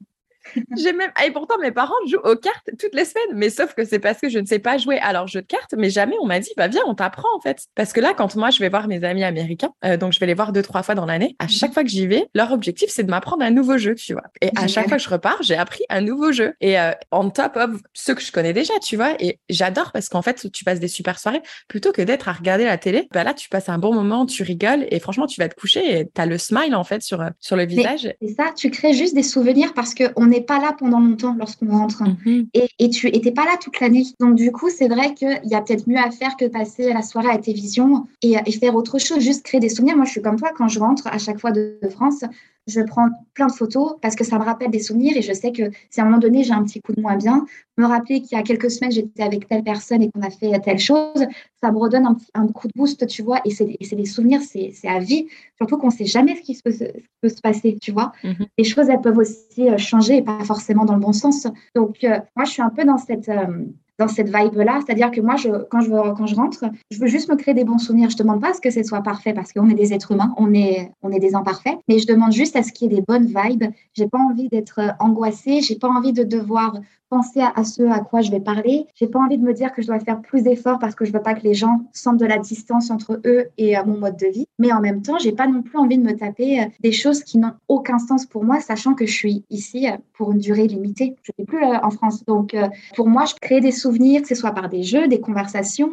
J'ai 0.77 0.93
même. 0.93 1.11
Et 1.25 1.31
pourtant, 1.31 1.57
mes 1.59 1.71
parents 1.71 1.93
jouent 2.07 2.17
aux 2.23 2.35
cartes 2.35 2.69
toutes 2.79 2.95
les 2.95 3.05
semaines, 3.05 3.35
mais 3.35 3.49
sauf 3.49 3.73
que 3.73 3.85
c'est 3.85 3.99
parce 3.99 4.19
que 4.19 4.29
je 4.29 4.39
ne 4.39 4.45
sais 4.45 4.59
pas 4.59 4.77
jouer 4.77 4.97
à 4.99 5.13
leur 5.13 5.27
jeu 5.27 5.41
de 5.41 5.47
cartes, 5.47 5.73
mais 5.77 5.89
jamais 5.89 6.15
on 6.21 6.25
m'a 6.25 6.39
dit, 6.39 6.51
bah 6.57 6.67
viens, 6.67 6.81
on 6.87 6.95
t'apprend 6.95 7.27
en 7.35 7.41
fait. 7.41 7.65
Parce 7.75 7.93
que 7.93 8.01
là, 8.01 8.13
quand 8.15 8.35
moi 8.35 8.49
je 8.49 8.59
vais 8.59 8.69
voir 8.69 8.87
mes 8.87 9.03
amis 9.03 9.23
américains, 9.23 9.71
euh, 9.85 9.97
donc 9.97 10.13
je 10.13 10.19
vais 10.19 10.25
les 10.25 10.33
voir 10.33 10.51
deux, 10.51 10.61
trois 10.61 10.83
fois 10.83 10.95
dans 10.95 11.05
l'année, 11.05 11.35
à 11.39 11.47
chaque 11.47 11.69
mhm. 11.69 11.73
fois 11.73 11.83
que 11.83 11.89
j'y 11.89 12.07
vais, 12.07 12.27
leur 12.33 12.51
objectif 12.51 12.89
c'est 12.89 13.03
de 13.03 13.09
m'apprendre 13.09 13.43
un 13.43 13.51
nouveau 13.51 13.77
jeu, 13.77 13.95
tu 13.95 14.13
vois. 14.13 14.23
Et 14.41 14.49
à 14.55 14.67
chaque 14.67 14.87
fois 14.87 14.97
que 14.97 15.03
je 15.03 15.09
repars, 15.09 15.37
j'ai 15.41 15.55
appris 15.55 15.83
un 15.89 16.01
nouveau 16.01 16.31
jeu. 16.31 16.53
Et 16.61 16.79
euh, 16.79 16.91
on 17.11 17.29
top 17.29 17.55
of 17.55 17.81
ceux 17.93 18.15
que 18.15 18.21
je 18.21 18.31
connais 18.31 18.53
déjà, 18.53 18.73
tu 18.81 18.95
vois. 18.95 19.13
Et 19.19 19.39
j'adore 19.49 19.91
parce 19.91 20.09
qu'en 20.09 20.21
fait, 20.21 20.51
tu 20.51 20.63
passes 20.63 20.79
des 20.79 20.87
super 20.87 21.19
soirées 21.19 21.41
plutôt 21.67 21.91
que 21.91 22.01
d'être 22.01 22.29
à 22.29 22.33
regarder 22.33 22.65
la 22.65 22.77
télé. 22.77 23.07
Bah 23.13 23.23
là, 23.23 23.33
tu 23.33 23.49
passes 23.49 23.69
un 23.69 23.77
bon 23.77 23.93
moment, 23.93 24.25
tu 24.25 24.43
rigoles 24.43 24.87
et 24.89 24.99
franchement, 24.99 25.27
tu 25.27 25.39
vas 25.41 25.49
te 25.49 25.55
coucher 25.55 25.99
et 25.99 26.05
tu 26.05 26.21
as 26.21 26.25
le 26.25 26.37
smile 26.37 26.75
en 26.75 26.83
fait 26.83 27.01
sur, 27.01 27.23
sur 27.39 27.55
le 27.55 27.65
visage. 27.65 28.13
C'est 28.21 28.35
ça, 28.35 28.51
tu 28.55 28.71
crées 28.71 28.93
juste 28.93 29.15
des 29.15 29.23
souvenirs 29.23 29.73
parce 29.73 29.93
qu'on 29.93 30.31
n'est 30.39 30.45
pas 30.45 30.59
là 30.59 30.73
pendant 30.77 30.99
longtemps 30.99 31.35
lorsqu'on 31.37 31.67
rentre. 31.67 32.03
Mhm. 32.03 32.47
Et, 32.53 32.89
tu 32.89 33.11
n'étais 33.11 33.31
pas 33.31 33.45
là 33.45 33.57
toute 33.61 33.79
l'année. 33.79 34.05
Donc, 34.19 34.35
du 34.35 34.51
coup, 34.51 34.69
c'est 34.69 34.87
vrai 34.87 35.13
qu'il 35.13 35.39
y 35.43 35.55
a 35.55 35.61
peut-être 35.61 35.87
mieux 35.87 35.97
à 35.97 36.11
faire 36.11 36.35
que 36.37 36.45
passer 36.45 36.91
la 36.93 37.01
soirée 37.01 37.29
à 37.29 37.37
télévision 37.37 38.07
et, 38.21 38.35
et, 38.45 38.51
faire 38.51 38.75
autre 38.75 38.99
chose, 38.99 39.19
juste 39.19 39.43
créer 39.43 39.59
des 39.59 39.69
souvenirs. 39.69 39.95
Moi, 39.95 40.05
je 40.05 40.11
suis 40.11 40.21
comme 40.21 40.37
toi, 40.37 40.51
quand 40.55 40.67
je 40.67 40.79
rentre 40.79 41.07
à 41.07 41.17
chaque 41.17 41.39
fois 41.39 41.51
de 41.51 41.77
France, 41.89 42.23
je 42.69 42.81
prends 42.81 43.09
plein 43.33 43.47
de 43.47 43.51
photos 43.51 43.95
parce 44.01 44.15
que 44.15 44.23
ça 44.23 44.37
me 44.37 44.43
rappelle 44.43 44.71
des 44.71 44.79
souvenirs 44.79 45.17
et 45.17 45.21
je 45.21 45.33
sais 45.33 45.51
que 45.51 45.63
si 45.89 45.99
à 45.99 46.03
un 46.03 46.05
moment 46.05 46.19
donné 46.19 46.43
j'ai 46.43 46.53
un 46.53 46.63
petit 46.63 46.81
coup 46.81 46.93
de 46.93 47.01
moins 47.01 47.17
bien, 47.17 47.45
me 47.77 47.85
rappeler 47.85 48.21
qu'il 48.21 48.37
y 48.37 48.41
a 48.41 48.43
quelques 48.43 48.71
semaines 48.71 48.91
j'étais 48.91 49.23
avec 49.23 49.47
telle 49.47 49.63
personne 49.63 50.01
et 50.01 50.09
qu'on 50.11 50.21
a 50.21 50.29
fait 50.29 50.59
telle 50.59 50.79
chose, 50.79 51.25
ça 51.61 51.71
me 51.71 51.77
redonne 51.77 52.05
un, 52.05 52.17
un 52.33 52.47
coup 52.47 52.67
de 52.67 52.73
boost, 52.75 53.05
tu 53.07 53.21
vois. 53.21 53.41
Et 53.45 53.51
c'est 53.51 53.95
des 53.95 54.05
souvenirs, 54.05 54.41
c'est 54.41 54.73
à 54.87 54.99
vie. 54.99 55.27
Surtout 55.57 55.77
qu'on 55.77 55.87
ne 55.87 55.91
sait 55.91 56.05
jamais 56.05 56.35
ce 56.35 56.41
qui, 56.41 56.55
se, 56.55 56.61
peut 56.61 57.29
se 57.29 57.41
passer, 57.41 57.77
tu 57.81 57.91
vois. 57.91 58.11
Mhm. 58.23 58.47
Les 58.57 58.63
choses, 58.63 58.89
elles 58.89 59.01
peuvent 59.01 59.17
aussi 59.17 59.69
euh, 59.69 59.77
changer 59.77 60.17
et 60.17 60.21
pas 60.21 60.43
forcément 60.43 60.85
dans 60.85 60.95
le 60.95 61.01
bon 61.01 61.13
sens. 61.13 61.47
Donc, 61.75 62.03
euh, 62.03 62.19
moi, 62.35 62.45
je 62.45 62.51
suis 62.51 62.61
un 62.61 62.69
peu 62.69 62.85
dans 62.85 62.97
cette, 62.97 63.29
euh, 63.29 63.65
dans 63.99 64.07
cette 64.07 64.27
vibe-là. 64.27 64.79
C'est-à-dire 64.85 65.11
que 65.11 65.21
moi, 65.21 65.35
je, 65.35 65.49
quand, 65.69 65.81
je, 65.81 66.35
rentre, 66.35 66.65
je 66.89 66.99
veux 66.99 67.07
juste 67.07 67.29
me 67.29 67.35
créer 67.35 67.53
des 67.53 67.65
bons 67.65 67.77
souvenirs. 67.77 68.09
Je 68.09 68.15
ne 68.15 68.19
demande 68.19 68.41
pas 68.41 68.51
à 68.51 68.53
ce 68.53 68.61
que 68.61 68.71
ce 68.71 68.81
soit 68.81 69.01
parfait 69.01 69.33
parce 69.33 69.53
qu'on 69.53 69.69
est 69.69 69.75
des 69.75 69.93
êtres 69.93 70.13
humains, 70.13 70.33
on 70.37 70.53
est, 70.53 70.91
des 71.19 71.35
imparfaits, 71.35 71.77
mais 71.87 71.99
je 71.99 72.07
demande 72.07 72.31
juste 72.31 72.55
à 72.55 72.63
ce 72.63 72.71
qu'il 72.71 72.89
y 72.89 72.93
ait 72.93 72.97
des 72.97 73.05
bonnes 73.05 73.25
vibes. 73.25 73.65
J'ai 73.93 74.07
pas 74.07 74.19
envie 74.19 74.47
d'être 74.47 74.79
angoissée, 74.99 75.61
j'ai 75.61 75.75
pas 75.75 75.89
envie 75.89 76.13
de 76.13 76.23
devoir 76.23 76.73
penser 77.09 77.41
à, 77.41 77.63
ce 77.63 77.83
à 77.83 77.99
quoi 77.99 78.21
je 78.21 78.31
vais 78.31 78.39
parler. 78.39 78.85
J'ai 78.95 79.07
pas 79.07 79.19
envie 79.19 79.37
de 79.37 79.43
me 79.43 79.53
dire 79.53 79.73
que 79.73 79.81
je 79.81 79.87
dois 79.87 79.99
faire 79.99 80.21
plus 80.21 80.43
d'efforts 80.43 80.79
parce 80.79 80.95
que 80.95 81.05
je 81.05 81.11
veux 81.11 81.21
pas 81.21 81.33
que 81.33 81.41
les 81.41 81.53
gens 81.53 81.81
sentent 81.91 82.19
de 82.19 82.25
la 82.25 82.37
distance 82.37 82.91
entre 82.91 83.19
eux 83.25 83.47
et 83.57 83.77
euh, 83.77 83.83
mon 83.85 83.97
mode 83.97 84.17
de 84.17 84.27
vie. 84.27 84.45
Mais 84.59 84.71
en 84.71 84.79
même 84.79 85.01
temps, 85.01 85.17
j'ai 85.17 85.31
pas 85.31 85.47
non 85.47 85.61
plus 85.61 85.77
envie 85.77 85.97
de 85.97 86.03
me 86.03 86.15
taper 86.15 86.61
euh, 86.61 86.65
des 86.81 86.91
choses 86.91 87.23
qui 87.23 87.37
n'ont 87.37 87.53
aucun 87.67 87.99
sens 87.99 88.25
pour 88.25 88.43
moi, 88.43 88.59
sachant 88.59 88.93
que 88.93 89.05
je 89.05 89.13
suis 89.13 89.43
ici 89.49 89.87
euh, 89.87 89.97
pour 90.13 90.31
une 90.31 90.37
durée 90.37 90.67
limitée. 90.67 91.15
Je 91.23 91.31
suis 91.33 91.45
plus 91.45 91.63
en 91.63 91.89
France. 91.89 92.23
Donc, 92.25 92.55
pour 92.95 93.07
moi, 93.07 93.25
je 93.25 93.33
crée 93.41 93.61
des 93.61 93.71
souvenirs, 93.71 93.88
que 94.21 94.27
ce 94.27 94.35
soit 94.35 94.51
par 94.51 94.69
des 94.69 94.83
jeux, 94.83 95.07
des 95.07 95.19
conversations 95.19 95.91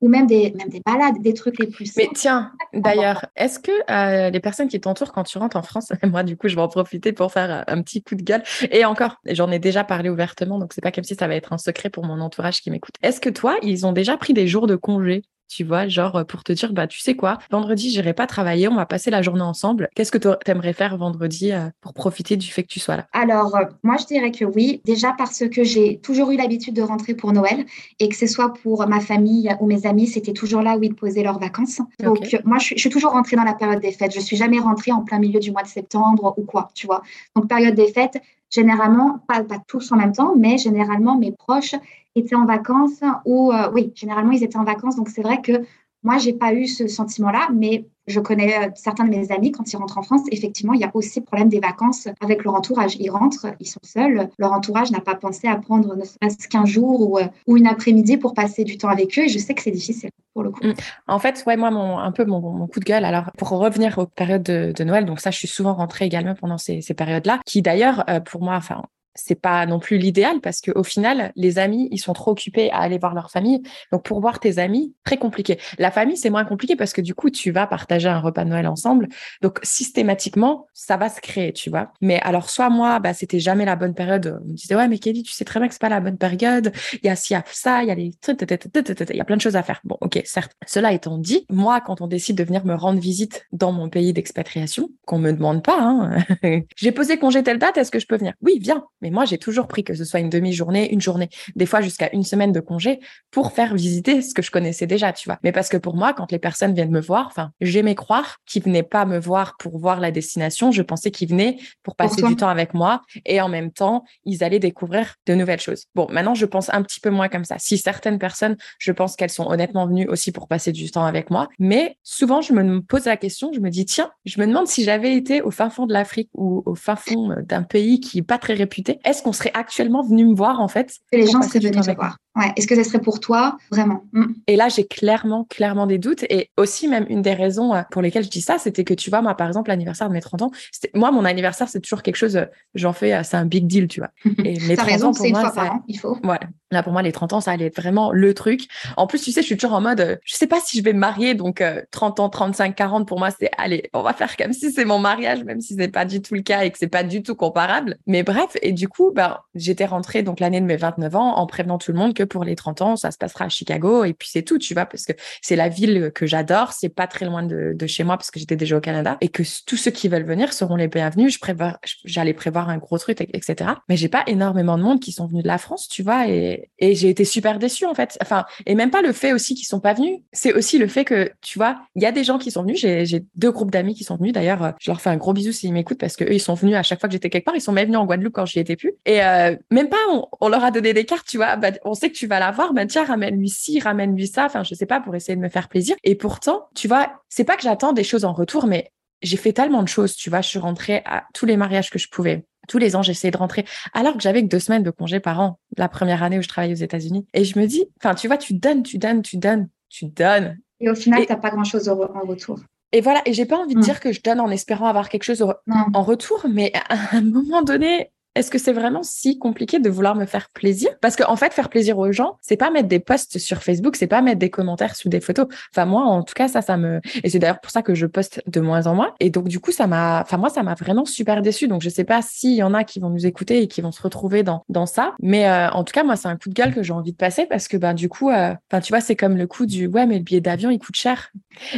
ou 0.00 0.08
même 0.08 0.26
des, 0.26 0.52
même 0.56 0.68
des 0.68 0.80
balades, 0.84 1.20
des 1.20 1.34
trucs 1.34 1.58
les 1.58 1.66
plus 1.66 1.96
Mais 1.96 2.08
tiens, 2.14 2.52
d'ailleurs, 2.72 3.26
est-ce 3.36 3.58
que 3.58 4.30
les 4.30 4.40
personnes 4.40 4.68
qui 4.68 4.80
t'entourent 4.80 5.12
quand 5.12 5.24
tu 5.24 5.38
rentres 5.38 5.56
en 5.56 5.62
France, 5.62 5.92
moi, 6.04 6.22
du 6.22 6.36
coup, 6.36 6.48
je 6.48 6.56
vais 6.56 6.62
en 6.62 6.68
profiter 6.68 7.12
pour 7.12 7.32
faire 7.32 7.64
un 7.66 7.82
petit 7.82 8.02
coup 8.02 8.14
de 8.14 8.22
gueule. 8.22 8.42
Et 8.70 8.84
encore, 8.84 9.16
j'en 9.26 9.50
ai 9.50 9.58
déjà 9.58 9.84
parlé 9.84 10.08
ouvertement 10.08 10.46
donc 10.58 10.72
c'est 10.72 10.80
pas 10.80 10.92
comme 10.92 11.04
si 11.04 11.14
ça 11.14 11.26
va 11.26 11.34
être 11.34 11.52
un 11.52 11.58
secret 11.58 11.90
pour 11.90 12.04
mon 12.04 12.20
entourage 12.20 12.60
qui 12.60 12.70
m'écoute. 12.70 12.94
Est-ce 13.02 13.20
que 13.20 13.30
toi, 13.30 13.56
ils 13.62 13.86
ont 13.86 13.92
déjà 13.92 14.16
pris 14.16 14.34
des 14.34 14.46
jours 14.46 14.66
de 14.66 14.76
congé? 14.76 15.22
Tu 15.48 15.64
vois, 15.64 15.88
genre 15.88 16.24
pour 16.26 16.44
te 16.44 16.52
dire, 16.52 16.72
bah, 16.72 16.86
tu 16.86 17.00
sais 17.00 17.14
quoi, 17.14 17.38
vendredi, 17.50 17.90
j'irai 17.90 18.14
pas 18.14 18.26
travailler, 18.26 18.68
on 18.68 18.74
va 18.74 18.86
passer 18.86 19.10
la 19.10 19.22
journée 19.22 19.42
ensemble. 19.42 19.88
Qu'est-ce 19.94 20.12
que 20.12 20.18
tu 20.18 20.28
aimerais 20.50 20.72
faire 20.72 20.96
vendredi 20.96 21.52
euh, 21.52 21.68
pour 21.80 21.94
profiter 21.94 22.36
du 22.36 22.48
fait 22.48 22.62
que 22.62 22.68
tu 22.68 22.80
sois 22.80 22.96
là? 22.96 23.06
Alors, 23.12 23.56
euh, 23.56 23.64
moi, 23.82 23.96
je 23.98 24.06
dirais 24.06 24.30
que 24.30 24.44
oui, 24.44 24.80
déjà 24.84 25.14
parce 25.16 25.44
que 25.48 25.64
j'ai 25.64 25.98
toujours 25.98 26.30
eu 26.30 26.36
l'habitude 26.36 26.74
de 26.74 26.82
rentrer 26.82 27.14
pour 27.14 27.32
Noël 27.32 27.64
et 28.00 28.08
que 28.08 28.16
ce 28.16 28.26
soit 28.26 28.52
pour 28.52 28.86
ma 28.86 29.00
famille 29.00 29.54
ou 29.60 29.66
mes 29.66 29.86
amis, 29.86 30.06
c'était 30.06 30.32
toujours 30.32 30.62
là 30.62 30.76
où 30.76 30.82
ils 30.82 30.94
posaient 30.94 31.22
leurs 31.22 31.38
vacances. 31.38 31.80
Donc, 32.02 32.36
moi, 32.44 32.58
je 32.58 32.74
suis, 32.76 32.90
toujours 32.90 33.12
rentrée 33.12 33.36
dans 33.36 33.44
la 33.44 33.54
période 33.54 33.80
des 33.80 33.92
fêtes. 33.92 34.14
Je 34.14 34.20
suis 34.20 34.36
jamais 34.36 34.58
rentrée 34.58 34.92
en 34.92 35.02
plein 35.02 35.18
milieu 35.18 35.40
du 35.40 35.50
mois 35.50 35.62
de 35.62 35.68
septembre 35.68 36.34
ou 36.36 36.44
quoi, 36.44 36.68
tu 36.74 36.86
vois. 36.86 37.02
Donc, 37.34 37.48
période 37.48 37.74
des 37.74 37.92
fêtes, 37.92 38.18
généralement, 38.50 39.20
pas, 39.26 39.42
tous 39.66 39.92
en 39.92 39.96
même 39.96 40.12
temps, 40.12 40.34
mais 40.36 40.58
généralement, 40.58 41.18
mes 41.18 41.32
proches 41.32 41.74
étaient 42.14 42.36
en 42.36 42.44
vacances 42.46 43.00
ou, 43.24 43.52
euh, 43.52 43.70
oui, 43.72 43.92
généralement, 43.94 44.32
ils 44.32 44.42
étaient 44.42 44.56
en 44.56 44.64
vacances. 44.64 44.96
Donc, 44.96 45.08
c'est 45.08 45.22
vrai 45.22 45.40
que 45.42 45.64
moi, 46.06 46.18
j'ai 46.18 46.32
pas 46.32 46.54
eu 46.54 46.68
ce 46.68 46.86
sentiment-là, 46.86 47.48
mais 47.52 47.84
je 48.06 48.20
connais 48.20 48.56
euh, 48.56 48.70
certains 48.76 49.04
de 49.04 49.10
mes 49.10 49.32
amis, 49.32 49.50
quand 49.50 49.72
ils 49.72 49.76
rentrent 49.76 49.98
en 49.98 50.02
France, 50.02 50.20
effectivement, 50.30 50.72
il 50.72 50.80
y 50.80 50.84
a 50.84 50.90
aussi 50.94 51.18
le 51.18 51.24
problème 51.24 51.48
des 51.48 51.58
vacances 51.58 52.06
avec 52.20 52.44
leur 52.44 52.54
entourage. 52.54 52.96
Ils 53.00 53.10
rentrent, 53.10 53.48
ils 53.58 53.66
sont 53.66 53.80
seuls, 53.82 54.28
leur 54.38 54.52
entourage 54.52 54.92
n'a 54.92 55.00
pas 55.00 55.16
pensé 55.16 55.48
à 55.48 55.56
prendre 55.56 55.96
ne 55.96 56.04
serait-ce 56.04 56.46
qu'un 56.46 56.64
jour 56.64 57.10
ou, 57.10 57.18
euh, 57.18 57.26
ou 57.48 57.56
une 57.56 57.66
après-midi 57.66 58.18
pour 58.18 58.34
passer 58.34 58.62
du 58.62 58.78
temps 58.78 58.88
avec 58.88 59.18
eux, 59.18 59.22
et 59.22 59.28
je 59.28 59.38
sais 59.38 59.52
que 59.52 59.62
c'est 59.62 59.72
difficile 59.72 60.10
pour 60.32 60.44
le 60.44 60.52
coup. 60.52 60.64
Mm. 60.64 60.74
En 61.08 61.18
fait, 61.18 61.42
ouais, 61.44 61.56
moi, 61.56 61.70
un 61.70 62.12
peu 62.12 62.24
mon, 62.24 62.68
coup 62.68 62.78
de 62.78 62.84
gueule, 62.84 63.04
alors 63.04 63.32
pour 63.36 63.48
revenir 63.48 63.98
aux 63.98 64.06
périodes 64.06 64.44
de, 64.44 64.84
Noël, 64.84 65.06
donc 65.06 65.18
ça, 65.18 65.32
je 65.32 65.38
suis 65.38 65.48
souvent 65.48 65.74
rentrée 65.74 66.04
également 66.04 66.36
pendant 66.36 66.58
ces, 66.58 66.82
ces 66.82 66.94
périodes-là, 66.94 67.40
qui 67.44 67.62
d'ailleurs, 67.62 68.04
pour 68.26 68.42
moi, 68.42 68.54
enfin, 68.54 68.84
c'est 69.16 69.40
pas 69.40 69.66
non 69.66 69.78
plus 69.78 69.98
l'idéal 69.98 70.40
parce 70.40 70.60
qu'au 70.60 70.82
final, 70.82 71.32
les 71.36 71.58
amis, 71.58 71.88
ils 71.90 71.98
sont 71.98 72.12
trop 72.12 72.30
occupés 72.30 72.70
à 72.70 72.78
aller 72.78 72.98
voir 72.98 73.14
leur 73.14 73.30
famille. 73.30 73.62
Donc, 73.92 74.04
pour 74.04 74.20
voir 74.20 74.40
tes 74.40 74.58
amis, 74.58 74.94
très 75.04 75.16
compliqué. 75.16 75.58
La 75.78 75.90
famille, 75.90 76.16
c'est 76.16 76.30
moins 76.30 76.44
compliqué 76.44 76.76
parce 76.76 76.92
que 76.92 77.00
du 77.00 77.14
coup, 77.14 77.30
tu 77.30 77.50
vas 77.50 77.66
partager 77.66 78.08
un 78.08 78.20
repas 78.20 78.44
de 78.44 78.50
Noël 78.50 78.66
ensemble. 78.66 79.08
Donc, 79.42 79.58
systématiquement, 79.62 80.66
ça 80.72 80.96
va 80.96 81.08
se 81.08 81.20
créer, 81.20 81.52
tu 81.52 81.70
vois. 81.70 81.92
Mais 82.00 82.20
alors, 82.20 82.50
soit 82.50 82.70
moi, 82.70 82.98
bah, 83.00 83.14
c'était 83.14 83.40
jamais 83.40 83.64
la 83.64 83.76
bonne 83.76 83.94
période. 83.94 84.40
On 84.44 84.48
me 84.48 84.54
disait, 84.54 84.74
ouais, 84.74 84.88
mais 84.88 84.98
Kelly, 84.98 85.22
tu 85.22 85.32
sais 85.32 85.44
très 85.44 85.60
bien 85.60 85.68
que 85.68 85.74
c'est 85.74 85.80
pas 85.80 85.88
la 85.88 86.00
bonne 86.00 86.18
période. 86.18 86.72
Il 87.02 87.06
y 87.06 87.08
a 87.08 87.16
ci, 87.16 87.32
il 87.32 87.36
y 87.36 87.36
a 87.36 87.44
ça, 87.46 87.82
il 87.82 87.88
y 87.88 87.90
a 87.90 87.94
les, 87.94 88.10
il 88.28 89.16
y 89.16 89.20
a 89.20 89.24
plein 89.24 89.36
de 89.36 89.40
choses 89.40 89.56
à 89.56 89.62
faire. 89.62 89.80
Bon, 89.84 89.96
ok, 90.00 90.20
certes. 90.24 90.52
Cela 90.66 90.92
étant 90.92 91.18
dit, 91.18 91.46
moi, 91.50 91.80
quand 91.80 92.00
on 92.00 92.06
décide 92.06 92.36
de 92.36 92.44
venir 92.44 92.64
me 92.64 92.74
rendre 92.74 93.00
visite 93.00 93.46
dans 93.52 93.72
mon 93.72 93.88
pays 93.88 94.12
d'expatriation, 94.12 94.90
qu'on 95.06 95.18
me 95.18 95.32
demande 95.32 95.62
pas, 95.62 95.78
hein, 95.80 96.18
j'ai 96.76 96.92
posé 96.92 97.18
congé 97.18 97.42
telle 97.42 97.58
date, 97.58 97.76
est-ce 97.76 97.90
que 97.90 97.98
je 97.98 98.06
peux 98.06 98.16
venir? 98.16 98.34
Oui, 98.42 98.58
viens. 98.60 98.84
Mais 99.06 99.10
moi, 99.12 99.24
j'ai 99.24 99.38
toujours 99.38 99.68
pris 99.68 99.84
que 99.84 99.94
ce 99.94 100.04
soit 100.04 100.18
une 100.18 100.30
demi-journée, 100.30 100.92
une 100.92 101.00
journée, 101.00 101.28
des 101.54 101.64
fois 101.64 101.80
jusqu'à 101.80 102.12
une 102.12 102.24
semaine 102.24 102.50
de 102.50 102.58
congé 102.58 102.98
pour 103.30 103.52
faire 103.52 103.72
visiter 103.72 104.20
ce 104.20 104.34
que 104.34 104.42
je 104.42 104.50
connaissais 104.50 104.88
déjà, 104.88 105.12
tu 105.12 105.28
vois. 105.28 105.38
Mais 105.44 105.52
parce 105.52 105.68
que 105.68 105.76
pour 105.76 105.94
moi, 105.94 106.12
quand 106.12 106.32
les 106.32 106.40
personnes 106.40 106.74
viennent 106.74 106.90
me 106.90 107.00
voir, 107.00 107.28
enfin, 107.28 107.52
j'aimais 107.60 107.94
croire 107.94 108.38
qu'ils 108.46 108.64
venaient 108.64 108.82
pas 108.82 109.04
me 109.04 109.20
voir 109.20 109.56
pour 109.60 109.78
voir 109.78 110.00
la 110.00 110.10
destination. 110.10 110.72
Je 110.72 110.82
pensais 110.82 111.12
qu'ils 111.12 111.28
venaient 111.28 111.56
pour 111.84 111.94
passer 111.94 112.20
du 112.20 112.34
temps 112.34 112.48
avec 112.48 112.74
moi 112.74 113.02
et 113.24 113.40
en 113.40 113.48
même 113.48 113.70
temps, 113.70 114.02
ils 114.24 114.42
allaient 114.42 114.58
découvrir 114.58 115.14
de 115.26 115.34
nouvelles 115.34 115.60
choses. 115.60 115.84
Bon, 115.94 116.08
maintenant, 116.10 116.34
je 116.34 116.46
pense 116.46 116.68
un 116.74 116.82
petit 116.82 116.98
peu 116.98 117.10
moins 117.10 117.28
comme 117.28 117.44
ça. 117.44 117.60
Si 117.60 117.78
certaines 117.78 118.18
personnes, 118.18 118.56
je 118.80 118.90
pense 118.90 119.14
qu'elles 119.14 119.30
sont 119.30 119.46
honnêtement 119.46 119.86
venues 119.86 120.08
aussi 120.08 120.32
pour 120.32 120.48
passer 120.48 120.72
du 120.72 120.90
temps 120.90 121.04
avec 121.04 121.30
moi, 121.30 121.46
mais 121.60 121.96
souvent, 122.02 122.40
je 122.40 122.52
me 122.52 122.80
pose 122.80 123.04
la 123.04 123.16
question, 123.16 123.52
je 123.52 123.60
me 123.60 123.70
dis, 123.70 123.84
tiens, 123.84 124.10
je 124.24 124.40
me 124.40 124.48
demande 124.48 124.66
si 124.66 124.82
j'avais 124.82 125.14
été 125.14 125.42
au 125.42 125.52
fin 125.52 125.70
fond 125.70 125.86
de 125.86 125.92
l'Afrique 125.92 126.30
ou 126.34 126.64
au 126.66 126.74
fin 126.74 126.96
fond 126.96 127.30
euh, 127.30 127.42
d'un 127.42 127.62
pays 127.62 128.00
qui 128.00 128.18
est 128.18 128.22
pas 128.22 128.38
très 128.38 128.54
réputé, 128.54 128.95
est-ce 129.04 129.22
qu'on 129.22 129.32
serait 129.32 129.52
actuellement 129.54 130.02
venu 130.02 130.24
me 130.24 130.34
voir 130.34 130.60
en 130.60 130.68
fait 130.68 130.96
Les 131.12 131.26
gens 131.26 131.42
seraient 131.42 131.58
venus 131.58 131.86
me 131.86 131.94
voir. 131.94 132.18
Ouais. 132.36 132.52
Est-ce 132.56 132.66
que 132.66 132.76
ce 132.76 132.84
serait 132.84 133.00
pour 133.00 133.18
toi 133.18 133.56
vraiment? 133.70 134.04
Mm. 134.12 134.24
Et 134.46 134.56
là, 134.56 134.68
j'ai 134.68 134.86
clairement, 134.86 135.44
clairement 135.44 135.86
des 135.86 135.98
doutes. 135.98 136.24
Et 136.28 136.50
aussi, 136.58 136.86
même 136.86 137.06
une 137.08 137.22
des 137.22 137.32
raisons 137.32 137.74
euh, 137.74 137.82
pour 137.90 138.02
lesquelles 138.02 138.24
je 138.24 138.30
dis 138.30 138.42
ça, 138.42 138.58
c'était 138.58 138.84
que 138.84 138.92
tu 138.92 139.08
vois, 139.08 139.22
moi, 139.22 139.34
par 139.34 139.48
exemple, 139.48 139.70
l'anniversaire 139.70 140.08
de 140.08 140.12
mes 140.12 140.20
30 140.20 140.42
ans, 140.42 140.50
moi, 140.94 141.10
mon 141.10 141.24
anniversaire, 141.24 141.68
c'est 141.68 141.80
toujours 141.80 142.02
quelque 142.02 142.16
chose, 142.16 142.36
euh, 142.36 142.44
j'en 142.74 142.92
fais, 142.92 143.14
euh, 143.14 143.22
c'est 143.24 143.38
un 143.38 143.46
big 143.46 143.66
deal, 143.66 143.88
tu 143.88 144.00
vois. 144.00 144.10
Et 144.44 144.58
mes 144.68 144.76
30 144.76 144.86
raison, 144.86 145.08
ans, 145.08 145.12
pour 145.12 145.26
moi, 145.26 145.40
une 145.40 145.46
fois 145.46 145.54
par 145.54 145.72
an, 145.72 145.84
il 145.88 145.98
faut. 145.98 146.18
Voilà. 146.22 146.48
Là, 146.72 146.82
pour 146.82 146.92
moi, 146.92 147.02
les 147.02 147.12
30 147.12 147.32
ans, 147.32 147.40
ça 147.40 147.52
allait 147.52 147.66
être 147.66 147.76
vraiment 147.76 148.12
le 148.12 148.34
truc. 148.34 148.66
En 148.96 149.06
plus, 149.06 149.20
tu 149.20 149.32
sais, 149.32 149.40
je 149.40 149.46
suis 149.46 149.56
toujours 149.56 149.76
en 149.76 149.80
mode, 149.80 150.18
je 150.24 150.34
sais 150.34 150.46
pas 150.46 150.60
si 150.60 150.78
je 150.78 150.82
vais 150.82 150.92
me 150.92 150.98
marier, 150.98 151.34
donc 151.34 151.62
30 151.90 152.20
ans, 152.20 152.28
35, 152.28 152.74
40, 152.74 153.06
pour 153.06 153.18
moi, 153.18 153.30
c'est, 153.30 153.50
allez, 153.56 153.88
on 153.92 154.02
va 154.02 154.12
faire 154.12 154.36
comme 154.36 154.52
si 154.52 154.72
c'est 154.72 154.84
mon 154.84 154.98
mariage, 154.98 155.44
même 155.44 155.60
si 155.60 155.74
c'est 155.76 155.88
pas 155.88 156.04
du 156.04 156.20
tout 156.20 156.34
le 156.34 156.42
cas 156.42 156.64
et 156.64 156.70
que 156.70 156.78
c'est 156.78 156.88
pas 156.88 157.04
du 157.04 157.22
tout 157.22 157.34
comparable. 157.34 157.96
Mais 158.06 158.22
bref, 158.22 158.56
et 158.62 158.72
du 158.72 158.88
coup, 158.88 159.12
ben, 159.14 159.38
j'étais 159.54 159.86
rentrée 159.86 160.22
donc 160.22 160.40
l'année 160.40 160.60
de 160.60 160.66
mes 160.66 160.76
29 160.76 161.14
ans 161.14 161.36
en 161.36 161.46
prévenant 161.46 161.78
tout 161.78 161.92
le 161.92 161.98
monde 161.98 162.14
que 162.14 162.22
pour 162.22 162.44
les 162.44 162.56
30 162.56 162.82
ans, 162.82 162.96
ça 162.96 163.10
se 163.10 163.18
passera 163.18 163.46
à 163.46 163.48
Chicago 163.48 164.04
et 164.04 164.12
puis 164.12 164.28
c'est 164.30 164.42
tout, 164.42 164.58
tu 164.58 164.74
vois, 164.74 164.86
parce 164.86 165.04
que 165.04 165.12
c'est 165.42 165.56
la 165.56 165.68
ville 165.68 166.10
que 166.14 166.26
j'adore, 166.26 166.72
c'est 166.72 166.88
pas 166.88 167.06
très 167.06 167.26
loin 167.26 167.42
de, 167.42 167.76
chez 167.86 168.02
moi 168.02 168.16
parce 168.16 168.30
que 168.32 168.40
j'étais 168.40 168.56
déjà 168.56 168.76
au 168.76 168.80
Canada 168.80 169.16
et 169.20 169.28
que 169.28 169.42
tous 169.64 169.76
ceux 169.76 169.92
qui 169.92 170.08
veulent 170.08 170.24
venir 170.24 170.52
seront 170.52 170.76
les 170.76 170.88
bienvenus. 170.88 171.34
Je 171.34 171.38
prévois, 171.38 171.78
j'allais 172.04 172.34
prévoir 172.34 172.68
un 172.68 172.78
gros 172.78 172.98
truc, 172.98 173.20
etc. 173.20 173.70
Mais 173.88 173.96
j'ai 173.96 174.08
pas 174.08 174.24
énormément 174.26 174.76
de 174.76 174.82
monde 174.82 175.00
qui 175.00 175.12
sont 175.12 175.26
venus 175.26 175.44
de 175.44 175.48
la 175.48 175.58
France, 175.58 175.88
tu 175.88 176.02
vois, 176.02 176.28
et 176.28 176.55
et, 176.78 176.94
j'ai 176.94 177.08
été 177.08 177.24
super 177.24 177.58
déçue 177.58 177.86
en 177.86 177.94
fait. 177.94 178.16
Enfin, 178.22 178.44
et 178.64 178.74
même 178.74 178.90
pas 178.90 179.02
le 179.02 179.12
fait 179.12 179.32
aussi 179.32 179.54
qu'ils 179.54 179.66
sont 179.66 179.80
pas 179.80 179.94
venus. 179.94 180.20
C'est 180.32 180.52
aussi 180.52 180.78
le 180.78 180.88
fait 180.88 181.04
que, 181.04 181.30
tu 181.40 181.58
vois, 181.58 181.78
il 181.94 182.02
y 182.02 182.06
a 182.06 182.12
des 182.12 182.24
gens 182.24 182.38
qui 182.38 182.50
sont 182.50 182.62
venus. 182.62 182.78
J'ai 182.80 183.24
deux 183.34 183.50
groupes 183.50 183.70
d'amis 183.70 183.94
qui 183.94 184.04
sont 184.04 184.16
venus. 184.16 184.32
D'ailleurs, 184.32 184.62
euh, 184.62 184.70
je 184.80 184.90
leur 184.90 185.00
fais 185.00 185.10
un 185.10 185.16
gros 185.16 185.32
bisou 185.32 185.52
s'ils 185.52 185.72
m'écoutent 185.72 185.98
parce 185.98 186.16
que 186.16 186.24
eux, 186.24 186.34
ils 186.34 186.40
sont 186.40 186.54
venus 186.54 186.76
à 186.76 186.82
chaque 186.82 187.00
fois 187.00 187.08
que 187.08 187.12
j'étais 187.12 187.30
quelque 187.30 187.44
part. 187.44 187.56
Ils 187.56 187.60
sont 187.60 187.72
même 187.72 187.86
venus 187.86 187.98
en 187.98 188.06
Guadeloupe 188.06 188.34
quand 188.34 188.46
j'y 188.46 188.58
étais 188.58 188.76
plus. 188.76 188.94
Et 189.04 189.22
euh, 189.22 189.56
même 189.70 189.88
pas, 189.88 189.96
on, 190.40 190.48
leur 190.48 190.64
a 190.64 190.70
donné 190.70 190.92
des 190.92 191.04
cartes, 191.04 191.26
tu 191.26 191.36
vois. 191.36 191.56
Bah, 191.56 191.70
on 191.84 191.94
sait 191.94 192.10
que 192.10 192.16
tu 192.16 192.26
vas 192.26 192.40
la 192.40 192.50
voir. 192.50 192.72
Bah, 192.72 192.86
tiens, 192.86 193.04
ramène-lui 193.04 193.48
ci, 193.48 193.80
ramène-lui 193.80 194.26
ça. 194.26 194.46
Enfin, 194.46 194.62
je 194.62 194.74
sais 194.74 194.86
pas, 194.86 195.00
pour 195.00 195.14
essayer 195.14 195.36
de 195.36 195.40
me 195.40 195.48
faire 195.48 195.68
plaisir. 195.68 195.96
Et 196.04 196.14
pourtant, 196.14 196.68
tu 196.74 196.88
vois, 196.88 197.22
c'est 197.28 197.44
pas 197.44 197.56
que 197.56 197.62
j'attends 197.62 197.92
des 197.92 198.04
choses 198.04 198.24
en 198.24 198.32
retour, 198.32 198.66
mais 198.66 198.90
j'ai 199.22 199.36
fait 199.36 199.52
tellement 199.52 199.82
de 199.82 199.88
choses, 199.88 200.14
tu 200.14 200.30
vois. 200.30 200.40
Je 200.40 200.48
suis 200.48 200.58
rentrée 200.58 201.02
à 201.04 201.24
tous 201.34 201.46
les 201.46 201.56
mariages 201.56 201.90
que 201.90 201.98
je 201.98 202.08
pouvais 202.08 202.44
tous 202.66 202.78
les 202.78 202.96
ans, 202.96 203.02
j'essayais 203.02 203.30
de 203.30 203.36
rentrer, 203.36 203.64
alors 203.94 204.14
que 204.14 204.20
j'avais 204.20 204.42
que 204.42 204.48
deux 204.48 204.60
semaines 204.60 204.82
de 204.82 204.90
congé 204.90 205.20
par 205.20 205.40
an, 205.40 205.58
la 205.76 205.88
première 205.88 206.22
année 206.22 206.38
où 206.38 206.42
je 206.42 206.48
travaillais 206.48 206.74
aux 206.74 206.84
États-Unis. 206.84 207.26
Et 207.34 207.44
je 207.44 207.58
me 207.58 207.66
dis, 207.66 207.84
enfin, 208.00 208.14
tu 208.14 208.26
vois, 208.26 208.36
tu 208.36 208.54
donnes, 208.54 208.82
tu 208.82 208.98
donnes, 208.98 209.22
tu 209.22 209.36
donnes, 209.36 209.68
tu 209.88 210.06
donnes. 210.06 210.58
Et 210.80 210.90
au 210.90 210.94
final, 210.94 211.24
tu 211.24 211.32
n'as 211.32 211.38
pas 211.38 211.50
grand-chose 211.50 211.88
en 211.88 211.96
retour. 212.26 212.58
Et 212.92 213.00
voilà, 213.00 213.20
et 213.26 213.32
j'ai 213.32 213.46
pas 213.46 213.56
envie 213.56 213.74
de 213.74 213.80
mm. 213.80 213.82
dire 213.82 214.00
que 214.00 214.12
je 214.12 214.20
donne 214.22 214.40
en 214.40 214.50
espérant 214.50 214.86
avoir 214.86 215.08
quelque 215.08 215.24
chose 215.24 215.44
en 215.66 216.02
retour, 216.02 216.46
mais 216.50 216.72
à 216.88 217.16
un 217.16 217.22
moment 217.22 217.62
donné, 217.62 218.10
est-ce 218.36 218.50
que 218.50 218.58
c'est 218.58 218.74
vraiment 218.74 219.02
si 219.02 219.38
compliqué 219.38 219.78
de 219.78 219.88
vouloir 219.88 220.14
me 220.14 220.26
faire 220.26 220.50
plaisir? 220.50 220.90
Parce 221.00 221.16
qu'en 221.16 221.32
en 221.32 221.36
fait, 221.36 221.54
faire 221.54 221.70
plaisir 221.70 221.96
aux 221.98 222.12
gens, 222.12 222.36
c'est 222.42 222.58
pas 222.58 222.70
mettre 222.70 222.88
des 222.88 222.98
posts 222.98 223.38
sur 223.38 223.62
Facebook, 223.62 223.96
c'est 223.96 224.06
pas 224.06 224.20
mettre 224.20 224.38
des 224.38 224.50
commentaires 224.50 224.94
sous 224.94 225.08
des 225.08 225.20
photos. 225.20 225.46
Enfin, 225.74 225.86
moi, 225.86 226.02
en 226.02 226.22
tout 226.22 226.34
cas, 226.34 226.46
ça, 226.46 226.60
ça 226.60 226.76
me. 226.76 227.00
Et 227.24 227.30
c'est 227.30 227.38
d'ailleurs 227.38 227.60
pour 227.60 227.70
ça 227.70 227.82
que 227.82 227.94
je 227.94 228.04
poste 228.04 228.42
de 228.46 228.60
moins 228.60 228.86
en 228.86 228.94
moins. 228.94 229.14
Et 229.20 229.30
donc, 229.30 229.48
du 229.48 229.58
coup, 229.58 229.72
ça 229.72 229.86
m'a. 229.86 230.20
Enfin, 230.20 230.36
moi, 230.36 230.50
ça 230.50 230.62
m'a 230.62 230.74
vraiment 230.74 231.06
super 231.06 231.40
déçu. 231.40 231.66
Donc, 231.66 231.80
je 231.80 231.88
sais 231.88 232.04
pas 232.04 232.20
s'il 232.20 232.54
y 232.54 232.62
en 232.62 232.74
a 232.74 232.84
qui 232.84 233.00
vont 233.00 233.08
nous 233.08 233.24
écouter 233.24 233.62
et 233.62 233.68
qui 233.68 233.80
vont 233.80 233.90
se 233.90 234.02
retrouver 234.02 234.42
dans, 234.42 234.64
dans 234.68 234.84
ça. 234.84 235.14
Mais 235.20 235.48
euh, 235.48 235.70
en 235.70 235.82
tout 235.82 235.92
cas, 235.92 236.04
moi, 236.04 236.16
c'est 236.16 236.28
un 236.28 236.36
coup 236.36 236.50
de 236.50 236.54
gueule 236.54 236.74
que 236.74 236.82
j'ai 236.82 236.92
envie 236.92 237.12
de 237.12 237.16
passer 237.16 237.46
parce 237.46 237.68
que, 237.68 237.78
ben, 237.78 237.94
du 237.94 238.10
coup, 238.10 238.28
euh, 238.28 238.52
enfin, 238.70 238.82
tu 238.82 238.92
vois, 238.92 239.00
c'est 239.00 239.16
comme 239.16 239.38
le 239.38 239.46
coup 239.46 239.64
du 239.64 239.86
ouais, 239.86 240.04
mais 240.04 240.18
le 240.18 240.24
billet 240.24 240.42
d'avion, 240.42 240.68
il 240.70 240.78
coûte 240.78 240.96
cher. 240.96 241.32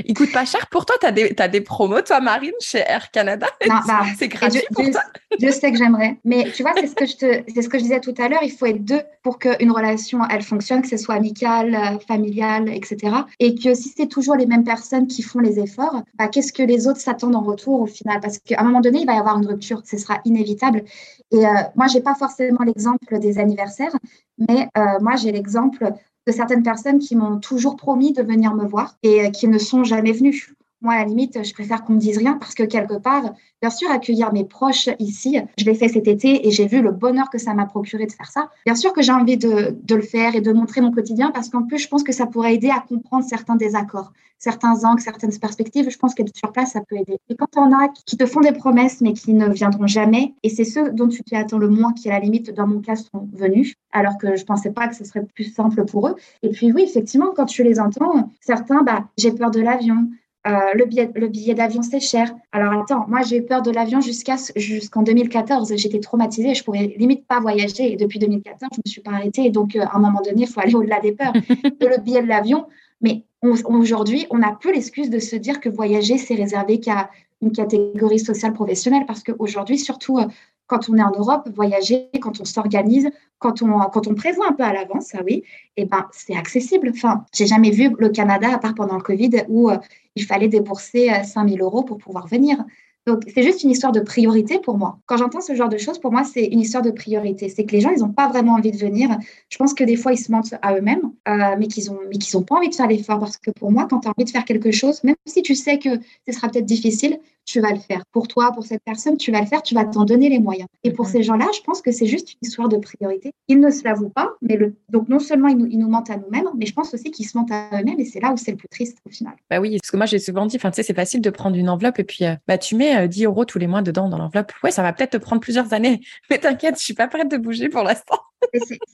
Il 0.05 0.15
coûte 0.15 0.33
pas 0.33 0.45
cher 0.45 0.67
pour 0.67 0.87
toi. 0.87 0.97
Tu 1.01 1.07
as 1.07 1.13
des, 1.13 1.35
as 1.39 1.47
des 1.47 1.61
promos, 1.61 2.03
toi, 2.03 2.21
Marine, 2.21 2.51
chez 2.61 2.79
Air 2.79 3.13
Canada? 3.13 3.47
Bah, 3.87 4.03
c'est 4.19 4.29
gratuit 4.29 4.63
pour 4.73 4.91
toi. 4.91 5.03
Je 5.41 5.51
sais 5.51 5.71
que 5.71 5.79
j'aimerais. 5.79 6.19
Mais 6.25 6.48
tu 6.53 6.63
vois, 6.63 6.73
c'est 6.75 6.87
ce 6.87 6.95
que 6.95 7.07
je 7.07 7.17
te 7.17 7.53
c'est 7.53 7.63
ce 7.63 7.69
que 7.69 7.79
je 7.79 7.85
disais 7.85 8.01
tout 8.01 8.15
à 8.19 8.29
l'heure, 8.29 8.43
il 8.43 8.51
faut 8.51 8.67
être 8.67 8.85
deux 8.85 9.01
pour 9.23 9.39
qu'une 9.39 9.71
relation, 9.71 10.21
elle 10.31 10.43
fonctionne, 10.43 10.83
que 10.83 10.89
ce 10.89 10.97
soit 10.97 11.15
amicale, 11.15 11.75
euh, 11.75 11.99
familiale, 12.01 12.69
etc. 12.69 13.25
Et 13.41 13.55
que 13.55 13.75
si 13.75 13.93
c'est 13.97 14.07
toujours 14.07 14.37
les 14.37 14.47
mêmes 14.47 14.65
personnes 14.65 15.07
qui 15.07 15.23
font 15.23 15.39
les 15.39 15.59
efforts, 15.59 16.03
bah, 16.15 16.29
qu'est-ce 16.29 16.53
que 16.53 16.63
les 16.63 16.87
autres 16.87 17.01
s'attendent 17.01 17.37
en 17.37 17.43
retour 17.43 17.81
au 17.81 17.87
final? 17.87 18.21
Parce 18.21 18.39
qu'à 18.39 18.61
un 18.61 18.65
moment 18.65 18.81
donné, 18.81 19.01
il 19.01 19.07
va 19.07 19.15
y 19.15 19.19
avoir 19.19 19.39
une 19.39 19.47
rupture, 19.47 19.83
ce 19.85 19.97
sera 19.99 20.21
inévitable. 20.25 20.85
Et 21.31 21.47
euh, 21.47 21.51
moi, 21.77 21.87
je 21.87 21.95
n'ai 21.95 22.03
pas 22.03 22.15
forcément 22.15 22.65
l'exemple 22.65 23.19
des 23.19 23.39
anniversaires, 23.39 23.97
mais 24.39 24.69
euh, 24.77 25.01
moi, 25.01 25.17
j'ai 25.17 25.33
l'exemple 25.33 25.93
de 26.27 26.33
certaines 26.33 26.63
personnes 26.63 26.99
qui 26.99 27.17
m'ont 27.17 27.39
toujours 27.39 27.77
promis 27.77 28.13
de 28.13 28.23
venir 28.23 28.55
me 28.55 28.67
voir 28.67 28.97
et 29.03 29.31
qui 29.33 29.49
ne 29.49 29.59
sont 29.59 29.85
jamais 29.85 30.13
venues. 30.13 30.55
Moi, 30.81 30.95
à 30.95 30.99
la 30.99 31.07
limite, 31.07 31.45
je 31.45 31.53
préfère 31.53 31.83
qu'on 31.83 31.95
me 31.95 31.99
dise 31.99 32.19
rien 32.19 32.35
parce 32.35 32.55
que 32.55 32.63
quelque 32.63 32.95
part, 32.95 33.35
bien 33.61 33.71
sûr, 33.71 33.91
accueillir 33.91 34.33
mes 34.33 34.45
proches 34.45 34.89
ici, 35.01 35.37
je 35.59 35.65
l'ai 35.65 35.75
fait 35.75 35.89
cet 35.89 36.07
été 36.07 36.47
et 36.47 36.53
j'ai 36.53 36.69
vu 36.69 36.83
le 36.83 36.93
bonheur 36.93 37.31
que 37.31 37.39
ça 37.39 37.53
m'a 37.53 37.67
procuré 37.67 38.07
de 38.07 38.13
faire 38.13 38.31
ça. 38.31 38.49
Bien 38.65 38.77
sûr 38.77 38.93
que 38.93 39.03
j'ai 39.03 39.11
envie 39.11 39.37
de, 39.37 39.77
le 39.91 40.03
faire 40.03 40.37
et 40.37 40.41
de 40.41 40.53
montrer 40.53 40.81
mon 40.81 40.93
quotidien 40.93 41.33
parce 41.33 41.49
qu'en 41.49 41.65
plus, 41.65 41.79
je 41.79 41.89
pense 41.89 42.05
que 42.05 42.13
ça 42.13 42.27
pourrait 42.27 42.55
aider 42.55 42.71
à 42.71 42.79
comprendre 42.79 43.25
certains 43.25 43.57
désaccords, 43.57 44.13
certains 44.39 44.85
angles, 44.85 45.01
certaines 45.01 45.37
perspectives. 45.37 45.91
Je 45.91 45.99
pense 45.99 46.15
qu'être 46.15 46.37
sur 46.37 46.53
place, 46.53 46.73
ça 46.73 46.81
peut 46.89 46.97
aider. 46.97 47.19
Et 47.29 47.35
quand 47.35 47.57
on 47.57 47.73
a 47.77 47.89
qui 48.07 48.17
te 48.17 48.27
font 48.27 48.41
des 48.41 48.53
promesses 48.53 49.01
mais 49.01 49.15
qui 49.15 49.35
ne 49.35 49.49
viendront 49.49 49.89
jamais, 49.89 50.35
et 50.45 50.49
c'est 50.49 50.65
ceux 50.65 50.91
dont 50.91 51.09
tu 51.09 51.25
t'y 51.25 51.35
attends 51.35 51.59
le 51.59 51.69
moins 51.69 51.93
qui, 51.93 52.09
à 52.09 52.13
la 52.13 52.21
limite, 52.21 52.55
dans 52.55 52.69
mon 52.69 52.81
cas, 52.81 52.95
sont 52.95 53.29
venus, 53.33 53.75
alors 53.91 54.17
que 54.17 54.37
je 54.37 54.45
pensais 54.45 54.71
pas 54.71 54.87
que 54.87 54.95
ce 54.95 55.05
serait 55.05 55.25
plus 55.25 55.53
simple 55.53 55.85
pour 55.87 56.07
eux. 56.07 56.15
Et 56.45 56.51
puis 56.51 56.71
oui, 56.71 56.83
effectivement, 56.83 57.33
quand 57.35 57.47
tu 57.47 57.65
les 57.65 57.81
entends, 57.81 58.31
certains, 58.41 58.83
bah, 58.83 59.09
j'ai 59.17 59.33
peur 59.33 59.51
de 59.51 59.61
l'avion, 59.61 60.09
euh, 60.49 60.73
le 60.75 60.87
billet, 60.87 61.11
le 61.15 61.29
billet 61.29 61.55
d'avion, 61.55 61.83
c'est 61.83 62.01
cher. 62.01 62.35
Alors 62.53 62.73
attends, 62.73 63.05
moi 63.09 63.21
j'ai 63.23 63.39
eu 63.39 63.43
peur 63.45 63.61
de 63.61 63.71
l'avion 63.71 64.01
jusqu'à 64.01 64.37
jusqu'en 64.57 65.03
2014. 65.03 65.75
J'étais 65.77 66.01
traumatisée, 66.01 66.55
je 66.55 66.65
pouvais 66.65 66.95
limite 66.97 67.27
pas 67.27 67.41
voyager. 67.41 67.93
Et 67.93 67.97
depuis 67.97 68.19
2014, 68.19 68.71
je 68.73 68.81
me 68.85 68.91
suis 68.91 69.01
pas 69.03 69.11
arrêtée. 69.11 69.45
Et 69.45 69.51
donc, 69.51 69.77
euh, 69.77 69.83
à 69.83 69.97
un 69.97 70.01
moment 70.01 70.21
donné, 70.23 70.43
il 70.43 70.47
faut 70.47 70.61
aller 70.61 70.75
au-delà 70.75 71.01
des 71.01 71.13
peurs. 71.13 71.33
le 71.63 72.01
billet 72.01 72.23
de 72.23 72.29
l'avion, 72.29 72.67
mais 73.01 73.25
aujourd'hui, 73.43 74.27
on 74.31 74.39
n'a 74.39 74.53
plus 74.53 74.73
l'excuse 74.73 75.11
de 75.11 75.19
se 75.19 75.37
dire 75.37 75.61
que 75.61 75.69
voyager, 75.69 76.19
c'est 76.19 76.35
réservé 76.35 76.81
qu'à 76.81 77.11
une 77.43 77.53
catégorie 77.53 78.19
sociale 78.19 78.53
professionnelle. 78.53 79.05
Parce 79.07 79.23
qu'aujourd'hui, 79.23 79.79
surtout 79.79 80.19
euh, 80.19 80.27
quand 80.69 80.89
on 80.89 80.97
est 80.97 81.03
en 81.03 81.11
Europe, 81.11 81.49
voyager, 81.55 82.11
quand 82.21 82.41
on 82.41 82.45
s'organise, 82.45 83.11
quand 83.39 83.63
on, 83.63 83.81
quand 83.89 84.07
on 84.07 84.15
prévoit 84.15 84.49
un 84.49 84.53
peu 84.53 84.63
à 84.63 84.73
l'avance, 84.73 85.07
ça 85.07 85.19
oui, 85.25 85.43
eh 85.77 85.87
ben, 85.87 86.07
c'est 86.13 86.37
accessible. 86.37 86.93
Enfin, 86.95 87.25
j'ai 87.35 87.47
jamais 87.47 87.71
vu 87.71 87.95
le 87.99 88.11
Canada, 88.11 88.49
à 88.55 88.59
part 88.59 88.75
pendant 88.75 88.97
le 88.97 89.03
Covid, 89.03 89.45
où 89.49 89.71
euh, 89.71 89.79
il 90.15 90.25
fallait 90.25 90.49
débourser 90.49 91.11
5 91.25 91.45
euh, 91.45 91.49
000 91.57 91.65
euros 91.65 91.83
pour 91.83 91.99
pouvoir 91.99 92.27
venir. 92.29 92.59
Donc, 93.09 93.23
c'est 93.35 93.43
juste 93.43 93.63
une 93.63 93.71
histoire 93.71 93.91
de 93.91 94.01
priorité 94.01 94.59
pour 94.59 94.77
moi. 94.77 94.99
Quand 95.07 95.17
j'entends 95.17 95.41
ce 95.41 95.55
genre 95.55 95.71
de 95.71 95.79
choses, 95.79 95.99
pour 95.99 96.13
moi, 96.13 96.25
c'est 96.25 96.45
une 96.45 96.61
histoire 96.61 96.83
de 96.83 96.91
priorité. 96.91 97.49
C'est 97.49 97.65
que 97.65 97.73
les 97.73 97.81
gens, 97.81 97.89
ils 97.89 98.01
n'ont 98.01 98.13
pas 98.13 98.29
vraiment 98.29 98.53
envie 98.53 98.71
de 98.71 98.77
venir. 98.77 99.09
Je 99.49 99.57
pense 99.57 99.73
que 99.73 99.83
des 99.83 99.97
fois, 99.97 100.13
ils 100.13 100.19
se 100.19 100.31
mentent 100.31 100.55
à 100.61 100.77
eux-mêmes, 100.77 101.11
euh, 101.27 101.57
mais 101.59 101.69
qu'ils 101.69 101.91
n'ont 101.91 102.43
pas 102.43 102.57
envie 102.57 102.69
de 102.69 102.75
faire 102.75 102.87
l'effort. 102.87 103.19
Parce 103.19 103.39
que 103.39 103.51
pour 103.51 103.73
moi, 103.73 103.87
quand 103.89 104.01
tu 104.01 104.09
as 104.09 104.11
envie 104.11 104.27
de 104.27 104.31
faire 104.31 104.45
quelque 104.45 104.73
chose, 104.73 105.03
même 105.05 105.17
si 105.25 105.41
tu 105.41 105.55
sais 105.55 105.79
que 105.79 105.89
ce 106.27 106.35
sera 106.35 106.51
peut-être 106.51 106.67
difficile, 106.67 107.19
tu 107.49 107.61
vas 107.61 107.73
le 107.73 107.79
faire. 107.79 108.03
Pour 108.13 108.29
toi, 108.29 108.53
pour 108.53 108.65
cette 108.65 108.83
personne, 108.85 109.17
tu 109.17 109.33
vas 109.33 109.41
le 109.41 109.47
faire, 109.47 109.63
tu 109.63 109.75
vas 109.75 109.85
t'en 109.85 110.05
donner 110.05 110.29
les 110.29 110.39
moyens. 110.39 110.69
Et 110.85 110.93
pour 110.93 111.07
mhm. 111.07 111.13
ces 111.13 111.23
gens-là, 111.23 111.47
je 111.57 111.61
pense 111.63 111.81
que 111.81 111.91
c'est 111.91 112.07
juste 112.07 112.33
une 112.35 112.47
histoire 112.47 112.69
de 112.69 112.77
priorité. 112.77 113.33
Ils 113.49 113.59
ne 113.59 113.71
se 113.71 113.85
l'avouent 113.85 114.11
pas, 114.11 114.33
mais 114.43 114.57
le... 114.57 114.77
donc 114.91 115.09
non 115.09 115.19
seulement 115.19 115.49
ils 115.49 115.57
nous, 115.57 115.67
ils 115.67 115.79
nous 115.79 115.89
mentent 115.89 116.11
à 116.11 116.17
nous-mêmes, 116.17 116.49
mais 116.57 116.67
je 116.67 116.75
pense 116.75 116.93
aussi 116.93 117.11
qu'ils 117.11 117.27
se 117.27 117.37
mentent 117.37 117.51
à 117.51 117.81
eux-mêmes 117.81 117.99
et 117.99 118.05
c'est 118.05 118.21
là 118.21 118.33
où 118.33 118.37
c'est 118.37 118.51
le 118.51 118.59
plus 118.59 118.69
triste 118.69 118.99
au 119.07 119.11
final. 119.11 119.33
Bah 119.51 119.61
oui, 119.61 119.79
parce 119.79 119.91
que 119.91 119.97
moi 119.97 120.05
j'ai 120.05 120.19
souvent 120.19 120.45
dit, 120.45 120.59
tu 120.59 120.69
sais, 120.73 120.83
c'est 120.83 120.95
facile 120.95 121.23
de 121.23 121.31
prendre 121.31 121.57
une 121.57 121.71
enveloppe 121.71 121.99
et 121.99 122.05
puis 122.05 122.27
euh, 122.27 122.35
bah 122.47 122.59
tu 122.59 122.77
mets 122.77 122.98
10 123.07 123.25
euh, 123.25 123.29
euros 123.29 123.45
tous 123.45 123.59
les 123.59 123.67
mois 123.67 123.83
dedans 123.83 124.09
dans 124.09 124.19
l'enveloppe. 124.19 124.53
Ouais, 124.63 124.71
ça 124.71 124.83
va 124.83 124.93
peut-être 124.93 125.13
te 125.13 125.17
prendre 125.17 125.41
plusieurs 125.41 125.73
années, 125.73 126.01
mais 126.31 126.39
t'inquiète, 126.39 126.79
je 126.79 126.85
suis 126.85 126.95
pas 126.95 127.09
prête 127.09 127.31
de 127.31 127.37
bouger 127.37 127.69
pour 127.69 127.83
l'instant. 127.83 128.19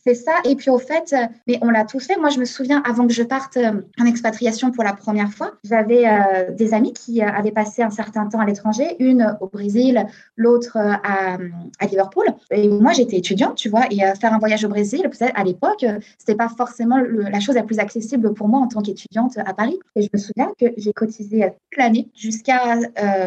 C'est 0.05 0.15
ça. 0.15 0.33
Et 0.45 0.57
puis 0.57 0.71
au 0.71 0.79
fait, 0.79 1.13
euh, 1.13 1.27
mais 1.47 1.59
on 1.63 1.71
l'a 1.71 1.85
tous 1.85 2.07
fait. 2.07 2.17
Moi, 2.17 2.31
je 2.31 2.39
me 2.39 2.45
souviens, 2.45 2.83
avant 2.87 3.07
que 3.07 3.13
je 3.13 3.23
parte 3.23 3.57
euh, 3.57 3.83
en 3.99 4.07
expatriation 4.07 4.71
pour 4.71 4.85
la 4.85 4.93
première 4.93 5.31
fois, 5.33 5.53
j'avais 5.65 6.07
euh, 6.07 6.51
des 6.51 6.75
amis 6.75 6.93
qui 6.93 7.23
avaient 7.23 7.53
passé 7.53 7.83
un 7.83 7.91
certain 7.91 8.27
temps 8.27 8.41
à 8.41 8.47
l'étranger, 8.47 8.97
une 8.99 9.37
au 9.41 9.47
Brésil, 9.47 10.07
l'autre 10.37 10.77
à, 10.77 11.39
Liverpool. 11.87 12.27
Et 12.51 12.69
moi, 12.69 12.93
j'étais 12.93 13.17
étudiante, 13.17 13.57
tu 13.57 13.69
vois, 13.69 13.85
et 13.91 13.99
faire 14.19 14.33
un 14.33 14.39
voyage 14.39 14.65
au 14.65 14.69
Brésil, 14.69 15.03
peut-être 15.03 15.33
à 15.35 15.45
l'époque, 15.45 15.85
c'était 16.19 16.35
pas 16.35 16.49
forcément 16.49 16.97
la 16.99 17.41
chose 17.41 17.55
la 17.55 17.63
plus 17.63 17.79
accessible 17.79 18.33
pour 18.35 18.49
moi 18.49 18.61
en 18.61 18.69
tant 18.69 18.81
qu'étudiante 18.81 19.39
à 19.39 19.53
Paris. 19.53 19.79
Et 19.97 20.03
je 20.03 20.09
me 20.13 20.19
souviens 20.19 20.51
que 20.59 20.67
j'ai 20.77 20.93
cotisé 20.93 21.51
toute 21.71 21.79
l'année 21.79 22.09
jusqu'à 22.15 22.79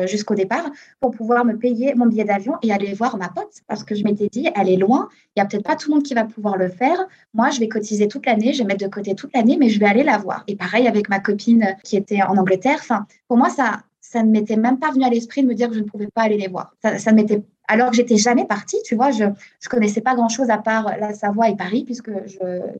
jusqu'au 0.05 0.35
départ 0.35 0.65
pour 0.99 1.11
pouvoir 1.11 1.45
me 1.45 1.57
payer 1.57 1.93
mon 1.95 2.07
billet 2.07 2.25
d'avion 2.25 2.55
et 2.63 2.71
aller 2.71 2.93
voir 2.93 3.17
ma 3.17 3.29
pote 3.29 3.61
parce 3.67 3.83
que 3.83 3.95
je 3.95 4.03
m'étais 4.03 4.27
dit, 4.27 4.49
elle 4.55 4.69
est 4.69 4.77
loin, 4.77 5.09
il 5.35 5.39
y 5.39 5.43
a 5.43 5.45
peut-être 5.45 5.63
pas 5.63 5.75
tout 5.75 5.89
le 5.89 5.95
monde 5.95 6.06
qui 6.07 6.13
va 6.13 6.25
pouvoir 6.25 6.57
le 6.57 6.69
faire. 6.69 6.97
Moi, 7.33 7.49
je 7.49 7.59
vais 7.59 7.67
cotiser 7.67 8.07
toute 8.07 8.25
l'année, 8.25 8.53
je 8.53 8.59
vais 8.59 8.65
mettre 8.65 8.83
de 8.83 8.89
côté 8.89 9.15
toute 9.15 9.33
l'année, 9.35 9.57
mais 9.57 9.69
je 9.69 9.79
vais 9.79 9.85
aller 9.85 10.03
la 10.03 10.17
voir. 10.17 10.43
Et 10.47 10.55
pareil 10.55 10.87
avec 10.87 11.09
ma 11.09 11.19
copine 11.19 11.75
qui 11.83 11.97
était 11.97 12.21
en 12.23 12.37
Angleterre. 12.37 12.77
Enfin, 12.79 13.05
pour 13.27 13.37
moi, 13.37 13.49
ça, 13.49 13.81
ça 14.01 14.23
ne 14.23 14.31
m'était 14.31 14.55
même 14.55 14.79
pas 14.79 14.91
venu 14.91 15.03
à 15.03 15.09
l'esprit 15.09 15.43
de 15.43 15.47
me 15.47 15.53
dire 15.53 15.69
que 15.69 15.75
je 15.75 15.81
ne 15.81 15.85
pouvais 15.85 16.07
pas 16.07 16.23
aller 16.23 16.37
les 16.37 16.47
voir. 16.47 16.73
Ça, 16.81 17.11
ne 17.11 17.15
m'était 17.15 17.41
alors 17.69 17.89
que 17.89 17.97
j'étais 17.97 18.15
jamais 18.15 18.45
partie, 18.45 18.77
tu 18.85 18.95
vois, 18.95 19.11
je 19.11 19.25
ne 19.25 19.69
connaissais 19.69 19.99
pas 19.99 20.15
grand-chose 20.15 20.49
à 20.49 20.57
part 20.57 20.97
la 20.97 21.13
Savoie 21.13 21.49
et 21.49 21.55
Paris, 21.57 21.83
puisque 21.83 22.09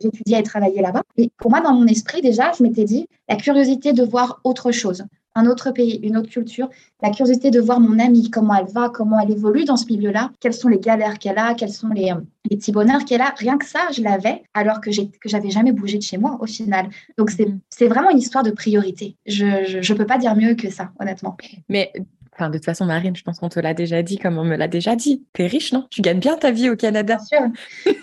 j'étudiais 0.02 0.40
et 0.40 0.44
travaillais 0.44 0.82
là-bas. 0.82 1.04
Et 1.18 1.30
pour 1.38 1.52
moi, 1.52 1.60
dans 1.60 1.74
mon 1.74 1.86
esprit, 1.88 2.22
déjà, 2.22 2.54
je 2.58 2.64
m'étais 2.64 2.86
dit 2.86 3.10
la 3.28 3.36
curiosité 3.36 3.92
de 3.92 4.04
voir 4.04 4.40
autre 4.46 4.72
chose 4.72 5.04
un 5.38 5.46
autre 5.46 5.72
pays, 5.72 6.00
une 6.04 6.18
autre 6.18 6.30
culture, 6.30 6.70
la 7.02 7.12
curiosité 7.12 7.52
de 7.52 7.60
voir 7.60 7.80
mon 7.80 8.00
amie, 8.00 8.30
comment 8.30 8.56
elle 8.56 8.66
va, 8.66 8.90
comment 8.90 9.20
elle 9.20 9.32
évolue 9.32 9.66
dans 9.66 9.78
ce 9.78 9.86
milieu-là, 9.86 10.32
quelles 10.40 10.54
sont 10.54 10.68
les 10.68 10.80
galères 10.80 11.20
qu'elle 11.20 11.38
a, 11.38 11.54
quels 11.54 11.72
sont 11.72 11.90
les, 11.90 12.12
les 12.50 12.58
petits 12.58 12.72
bonheurs 12.72 13.06
qu'elle 13.06 13.22
a. 13.22 13.34
Rien 13.38 13.58
que 13.58 13.66
ça, 13.66 13.80
je 13.96 14.02
l'avais, 14.02 14.44
alors 14.54 14.82
que 14.82 14.90
j'avais 15.26 15.50
jamais 15.50 15.72
bougé 15.72 15.98
de 15.98 16.04
chez 16.04 16.18
moi 16.18 16.38
au 16.40 16.48
final. 16.48 16.90
Donc 17.18 17.32
c'est 17.70 17.88
vraiment 17.88 18.10
une 18.10 18.18
histoire 18.18 18.44
de 18.44 18.52
priorité. 18.52 19.16
Je 19.26 19.46
ne 19.46 19.98
peux 19.98 20.08
pas 20.08 20.18
dire 20.18 20.36
mieux 20.36 20.56
que 20.56 20.70
ça, 20.70 20.90
honnêtement. 21.00 21.38
Mais 21.70 21.92
Enfin, 22.40 22.52
de 22.52 22.58
toute 22.58 22.66
façon, 22.66 22.86
Marine, 22.86 23.16
je 23.16 23.24
pense 23.24 23.40
qu'on 23.40 23.50
te 23.50 23.60
l'a 23.60 23.74
déjà 23.74 24.04
dit, 24.04 24.20
comme 24.20 24.38
on 24.38 24.44
me 24.44 24.56
l'a 24.56 24.68
déjà 24.68 24.96
dit. 24.96 25.26
Tu 25.34 25.42
es 25.42 25.48
riche, 25.48 25.74
non? 25.74 25.88
Tu 25.90 26.02
gagnes 26.04 26.20
bien 26.20 26.38
ta 26.38 26.52
vie 26.52 26.70
au 26.70 26.76
Canada. 26.76 27.18
Bien 27.32 27.52
sûr. 27.84 27.96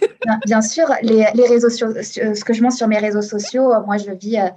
bien, 0.44 0.60
sûr, 0.60 0.86
les, 1.02 1.26
les 1.34 1.46
réseaux 1.46 1.70
ce 1.70 2.44
que 2.44 2.52
je 2.52 2.60
montre 2.60 2.74
sur 2.74 2.88
mes 2.88 2.98
réseaux 2.98 3.22
sociaux, 3.22 3.70
moi, 3.86 3.96
je 3.96 4.10
vis 4.10 4.38
euh, 4.38 4.48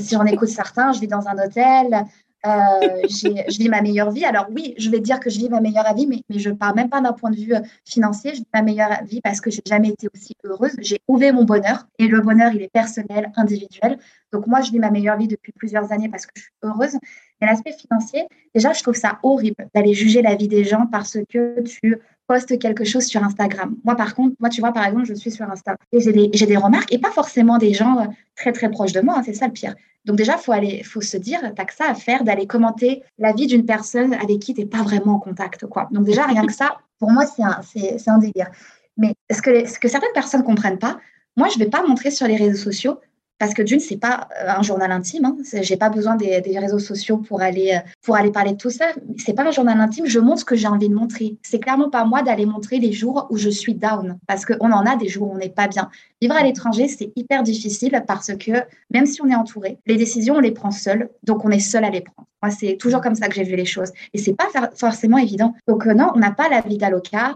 si 0.00 0.14
j'en 0.14 0.24
écoute 0.24 0.48
certains, 0.48 0.92
je 0.92 1.00
vis 1.00 1.08
dans 1.08 1.26
un 1.28 1.38
hôtel, 1.38 2.06
euh, 2.46 3.02
je 3.08 3.58
vis 3.58 3.68
ma 3.68 3.82
meilleure 3.82 4.10
vie. 4.10 4.24
Alors 4.24 4.46
oui, 4.50 4.74
je 4.78 4.90
vais 4.90 5.00
dire 5.00 5.18
que 5.20 5.30
je 5.30 5.38
vis 5.38 5.48
ma 5.48 5.60
meilleure 5.60 5.92
vie, 5.94 6.06
mais, 6.06 6.22
je 6.30 6.50
ne 6.50 6.54
parle 6.54 6.76
même 6.76 6.88
pas 6.88 7.00
d'un 7.00 7.12
point 7.12 7.30
de 7.30 7.36
vue 7.36 7.54
euh, 7.54 7.60
financier. 7.84 8.32
Je 8.34 8.38
vis 8.38 8.48
ma 8.54 8.62
meilleure 8.62 9.04
vie 9.04 9.20
parce 9.20 9.40
que 9.40 9.50
j'ai 9.50 9.62
jamais 9.66 9.88
été 9.88 10.08
aussi 10.14 10.34
heureuse. 10.44 10.72
J'ai 10.78 10.98
trouvé 10.98 11.32
mon 11.32 11.44
bonheur 11.44 11.86
et 11.98 12.06
le 12.06 12.20
bonheur, 12.20 12.52
il 12.54 12.62
est 12.62 12.72
personnel, 12.72 13.32
individuel. 13.36 13.98
Donc 14.32 14.46
moi, 14.46 14.60
je 14.60 14.70
vis 14.70 14.78
ma 14.78 14.90
meilleure 14.90 15.16
vie 15.16 15.28
depuis 15.28 15.52
plusieurs 15.52 15.92
années 15.92 16.08
parce 16.08 16.26
que 16.26 16.32
je 16.36 16.42
suis 16.42 16.52
heureuse. 16.62 16.98
Mais 17.40 17.46
l'aspect 17.46 17.72
financier, 17.72 18.26
déjà, 18.54 18.72
je 18.72 18.82
trouve 18.82 18.94
ça 18.94 19.18
horrible 19.22 19.68
d'aller 19.74 19.94
juger 19.94 20.22
la 20.22 20.34
vie 20.36 20.48
des 20.48 20.64
gens 20.64 20.86
parce 20.86 21.18
que 21.28 21.62
tu 21.62 21.98
poste 22.26 22.58
quelque 22.58 22.84
chose 22.84 23.04
sur 23.04 23.22
Instagram. 23.22 23.76
Moi, 23.84 23.96
par 23.96 24.14
contre, 24.14 24.36
moi, 24.40 24.48
tu 24.48 24.60
vois, 24.60 24.72
par 24.72 24.84
exemple, 24.84 25.04
je 25.06 25.14
suis 25.14 25.30
sur 25.30 25.50
Insta 25.50 25.76
et 25.92 26.00
j'ai 26.00 26.12
des, 26.12 26.28
des, 26.28 26.56
remarques 26.56 26.92
et 26.92 26.98
pas 26.98 27.10
forcément 27.10 27.58
des 27.58 27.72
gens 27.72 28.00
euh, 28.00 28.06
très, 28.34 28.52
très 28.52 28.70
proches 28.70 28.92
de 28.92 29.00
moi. 29.00 29.16
Hein, 29.18 29.22
c'est 29.24 29.34
ça 29.34 29.46
le 29.46 29.52
pire. 29.52 29.74
Donc 30.04 30.16
déjà, 30.16 30.36
faut 30.36 30.52
aller, 30.52 30.82
faut 30.84 31.00
se 31.00 31.16
dire, 31.16 31.40
t'as 31.56 31.64
que 31.64 31.74
ça 31.74 31.90
à 31.90 31.94
faire 31.94 32.22
d'aller 32.22 32.46
commenter 32.46 33.02
la 33.18 33.32
vie 33.32 33.46
d'une 33.46 33.66
personne 33.66 34.14
avec 34.14 34.38
qui 34.38 34.54
t'es 34.54 34.66
pas 34.66 34.82
vraiment 34.82 35.14
en 35.14 35.18
contact, 35.18 35.66
quoi. 35.66 35.88
Donc 35.90 36.04
déjà, 36.04 36.26
rien 36.26 36.46
que 36.46 36.52
ça, 36.52 36.78
pour 36.98 37.10
moi, 37.10 37.26
c'est 37.26 37.42
un, 37.42 37.60
c'est, 37.62 38.08
un 38.08 38.18
délire. 38.18 38.48
Mais 38.96 39.14
ce 39.30 39.42
que, 39.42 39.68
ce 39.68 39.78
que 39.78 39.88
certaines 39.88 40.12
personnes 40.14 40.44
comprennent 40.44 40.78
pas, 40.78 40.98
moi, 41.36 41.48
je 41.52 41.58
vais 41.58 41.68
pas 41.68 41.84
montrer 41.86 42.10
sur 42.10 42.26
les 42.26 42.36
réseaux 42.36 42.62
sociaux 42.62 43.00
parce 43.38 43.54
que 43.54 43.62
d'une, 43.62 43.80
c'est 43.80 43.98
pas 43.98 44.28
euh, 44.42 44.48
un 44.48 44.62
journal 44.62 44.90
intime. 44.90 45.24
Hein. 45.24 45.36
J'ai 45.60 45.76
pas 45.76 45.90
besoin 45.90 46.16
des, 46.16 46.40
réseaux 46.58 46.78
sociaux 46.78 47.18
pour 47.18 47.42
aller 47.42 47.74
euh, 47.74 47.88
pour 48.02 48.16
aller 48.16 48.30
parler 48.30 48.52
de 48.52 48.56
tout 48.56 48.70
ça. 48.70 48.86
C'est 49.18 49.34
pas 49.34 49.44
un 49.44 49.50
journal 49.50 49.78
intime. 49.80 50.06
Je 50.06 50.18
montre 50.18 50.40
ce 50.40 50.44
que 50.44 50.56
j'ai 50.56 50.68
envie 50.68 50.88
de 50.88 50.94
montrer. 50.94 51.36
C'est 51.42 51.58
clairement 51.58 51.90
pas 51.90 52.04
moi 52.04 52.22
d'aller 52.22 52.46
montrer 52.46 52.78
les 52.78 52.92
jours 52.92 53.26
où 53.30 53.36
je 53.36 53.50
suis 53.50 53.74
down, 53.74 54.18
parce 54.26 54.44
qu'on 54.44 54.72
en 54.72 54.86
a 54.86 54.96
des 54.96 55.08
jours 55.08 55.30
où 55.30 55.34
on 55.34 55.38
n'est 55.38 55.48
pas 55.48 55.68
bien. 55.68 55.90
Vivre 56.22 56.34
à 56.34 56.42
l'étranger, 56.42 56.88
c'est 56.88 57.12
hyper 57.14 57.42
difficile 57.42 58.02
parce 58.06 58.34
que 58.38 58.52
même 58.90 59.04
si 59.04 59.20
on 59.20 59.28
est 59.28 59.34
entouré, 59.34 59.76
les 59.84 59.96
décisions 59.96 60.36
on 60.36 60.40
les 60.40 60.50
prend 60.50 60.70
seuls, 60.70 61.10
donc 61.24 61.44
on 61.44 61.50
est 61.50 61.58
seul 61.58 61.84
à 61.84 61.90
les 61.90 62.00
prendre. 62.00 62.26
Moi, 62.42 62.50
c'est 62.50 62.76
toujours 62.76 63.00
comme 63.00 63.14
ça 63.14 63.28
que 63.28 63.34
j'ai 63.34 63.44
vu 63.44 63.56
les 63.56 63.64
choses, 63.64 63.90
et 64.12 64.18
c'est 64.18 64.34
pas 64.34 64.46
forcément 64.74 65.18
évident. 65.18 65.54
Donc 65.66 65.86
euh, 65.86 65.94
non, 65.94 66.12
on 66.14 66.18
n'a 66.18 66.30
pas 66.30 66.48
la 66.48 66.60
vie 66.60 66.78
d'Aloca, 66.78 67.34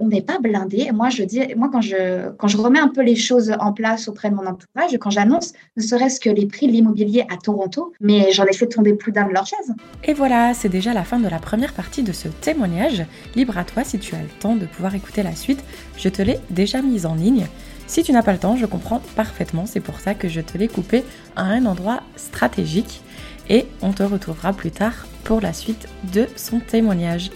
on 0.00 0.08
n'est 0.08 0.22
pas 0.22 0.38
blindé. 0.38 0.92
Moi, 0.92 1.08
je 1.10 1.24
dis, 1.24 1.40
moi 1.56 1.68
quand 1.70 1.82
je 1.82 2.30
quand 2.36 2.48
je 2.48 2.56
remets 2.56 2.78
un 2.78 2.88
peu 2.88 3.02
les 3.02 3.16
choses 3.16 3.52
en 3.60 3.72
place 3.72 4.08
auprès 4.08 4.30
de 4.30 4.34
mon 4.34 4.46
entourage, 4.46 4.96
quand 4.98 5.10
j'annonce 5.10 5.52
ne 5.76 5.82
serait-ce 5.82 6.18
que 6.18 6.30
les 6.30 6.46
prix 6.46 6.68
de 6.68 6.72
l'immobilier 6.72 7.26
à 7.30 7.36
Toronto, 7.36 7.92
mais 8.00 8.32
j'en 8.32 8.44
ai 8.46 8.54
fait 8.54 8.66
tomber 8.66 8.94
plus 8.94 9.12
d'un 9.12 9.26
de 9.26 9.32
leurs 9.32 9.46
chaises. 9.46 9.74
Et 10.04 10.14
voilà, 10.14 10.54
c'est 10.54 10.70
déjà 10.70 10.94
la 10.94 11.04
fin 11.04 11.18
de 11.18 11.28
la 11.28 11.38
première 11.38 11.74
partie 11.74 12.02
de 12.02 12.12
ce 12.12 12.28
témoignage. 12.28 13.04
Libre 13.34 13.58
à 13.58 13.64
toi 13.64 13.84
si 13.84 13.98
tu 13.98 14.14
as 14.14 14.22
le 14.22 14.28
temps 14.40 14.56
de 14.56 14.64
pouvoir 14.64 14.94
écouter 14.94 15.22
la 15.22 15.34
suite, 15.34 15.62
je 15.98 16.08
te 16.08 16.22
l'ai 16.22 16.38
déjà 16.50 16.80
mise 16.80 17.04
en 17.04 17.14
ligne. 17.14 17.46
Si 17.86 18.02
tu 18.02 18.12
n'as 18.12 18.22
pas 18.22 18.32
le 18.32 18.38
temps, 18.38 18.56
je 18.56 18.66
comprends 18.66 19.00
parfaitement, 19.16 19.66
c'est 19.66 19.80
pour 19.80 20.00
ça 20.00 20.14
que 20.14 20.28
je 20.28 20.40
te 20.40 20.56
l'ai 20.56 20.68
coupé 20.68 21.04
à 21.36 21.42
un 21.42 21.66
endroit 21.66 22.02
stratégique 22.16 23.02
et 23.48 23.66
on 23.82 23.92
te 23.92 24.02
retrouvera 24.02 24.52
plus 24.52 24.70
tard 24.70 25.06
pour 25.24 25.40
la 25.40 25.52
suite 25.52 25.88
de 26.12 26.26
son 26.36 26.60
témoignage. 26.60 27.30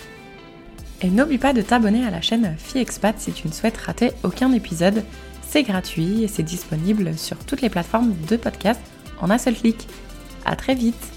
Et 1.02 1.10
n'oublie 1.10 1.38
pas 1.38 1.52
de 1.52 1.62
t'abonner 1.62 2.06
à 2.06 2.10
la 2.10 2.22
chaîne 2.22 2.54
Fille 2.58 2.80
Expat 2.80 3.18
si 3.18 3.32
tu 3.32 3.46
ne 3.46 3.52
souhaites 3.52 3.76
rater 3.76 4.12
aucun 4.22 4.52
épisode. 4.52 5.04
C'est 5.46 5.62
gratuit 5.62 6.24
et 6.24 6.28
c'est 6.28 6.42
disponible 6.42 7.16
sur 7.18 7.36
toutes 7.38 7.60
les 7.60 7.70
plateformes 7.70 8.14
de 8.28 8.36
podcast 8.36 8.80
en 9.20 9.30
un 9.30 9.38
seul 9.38 9.54
clic. 9.54 9.86
À 10.44 10.56
très 10.56 10.74
vite 10.74 11.15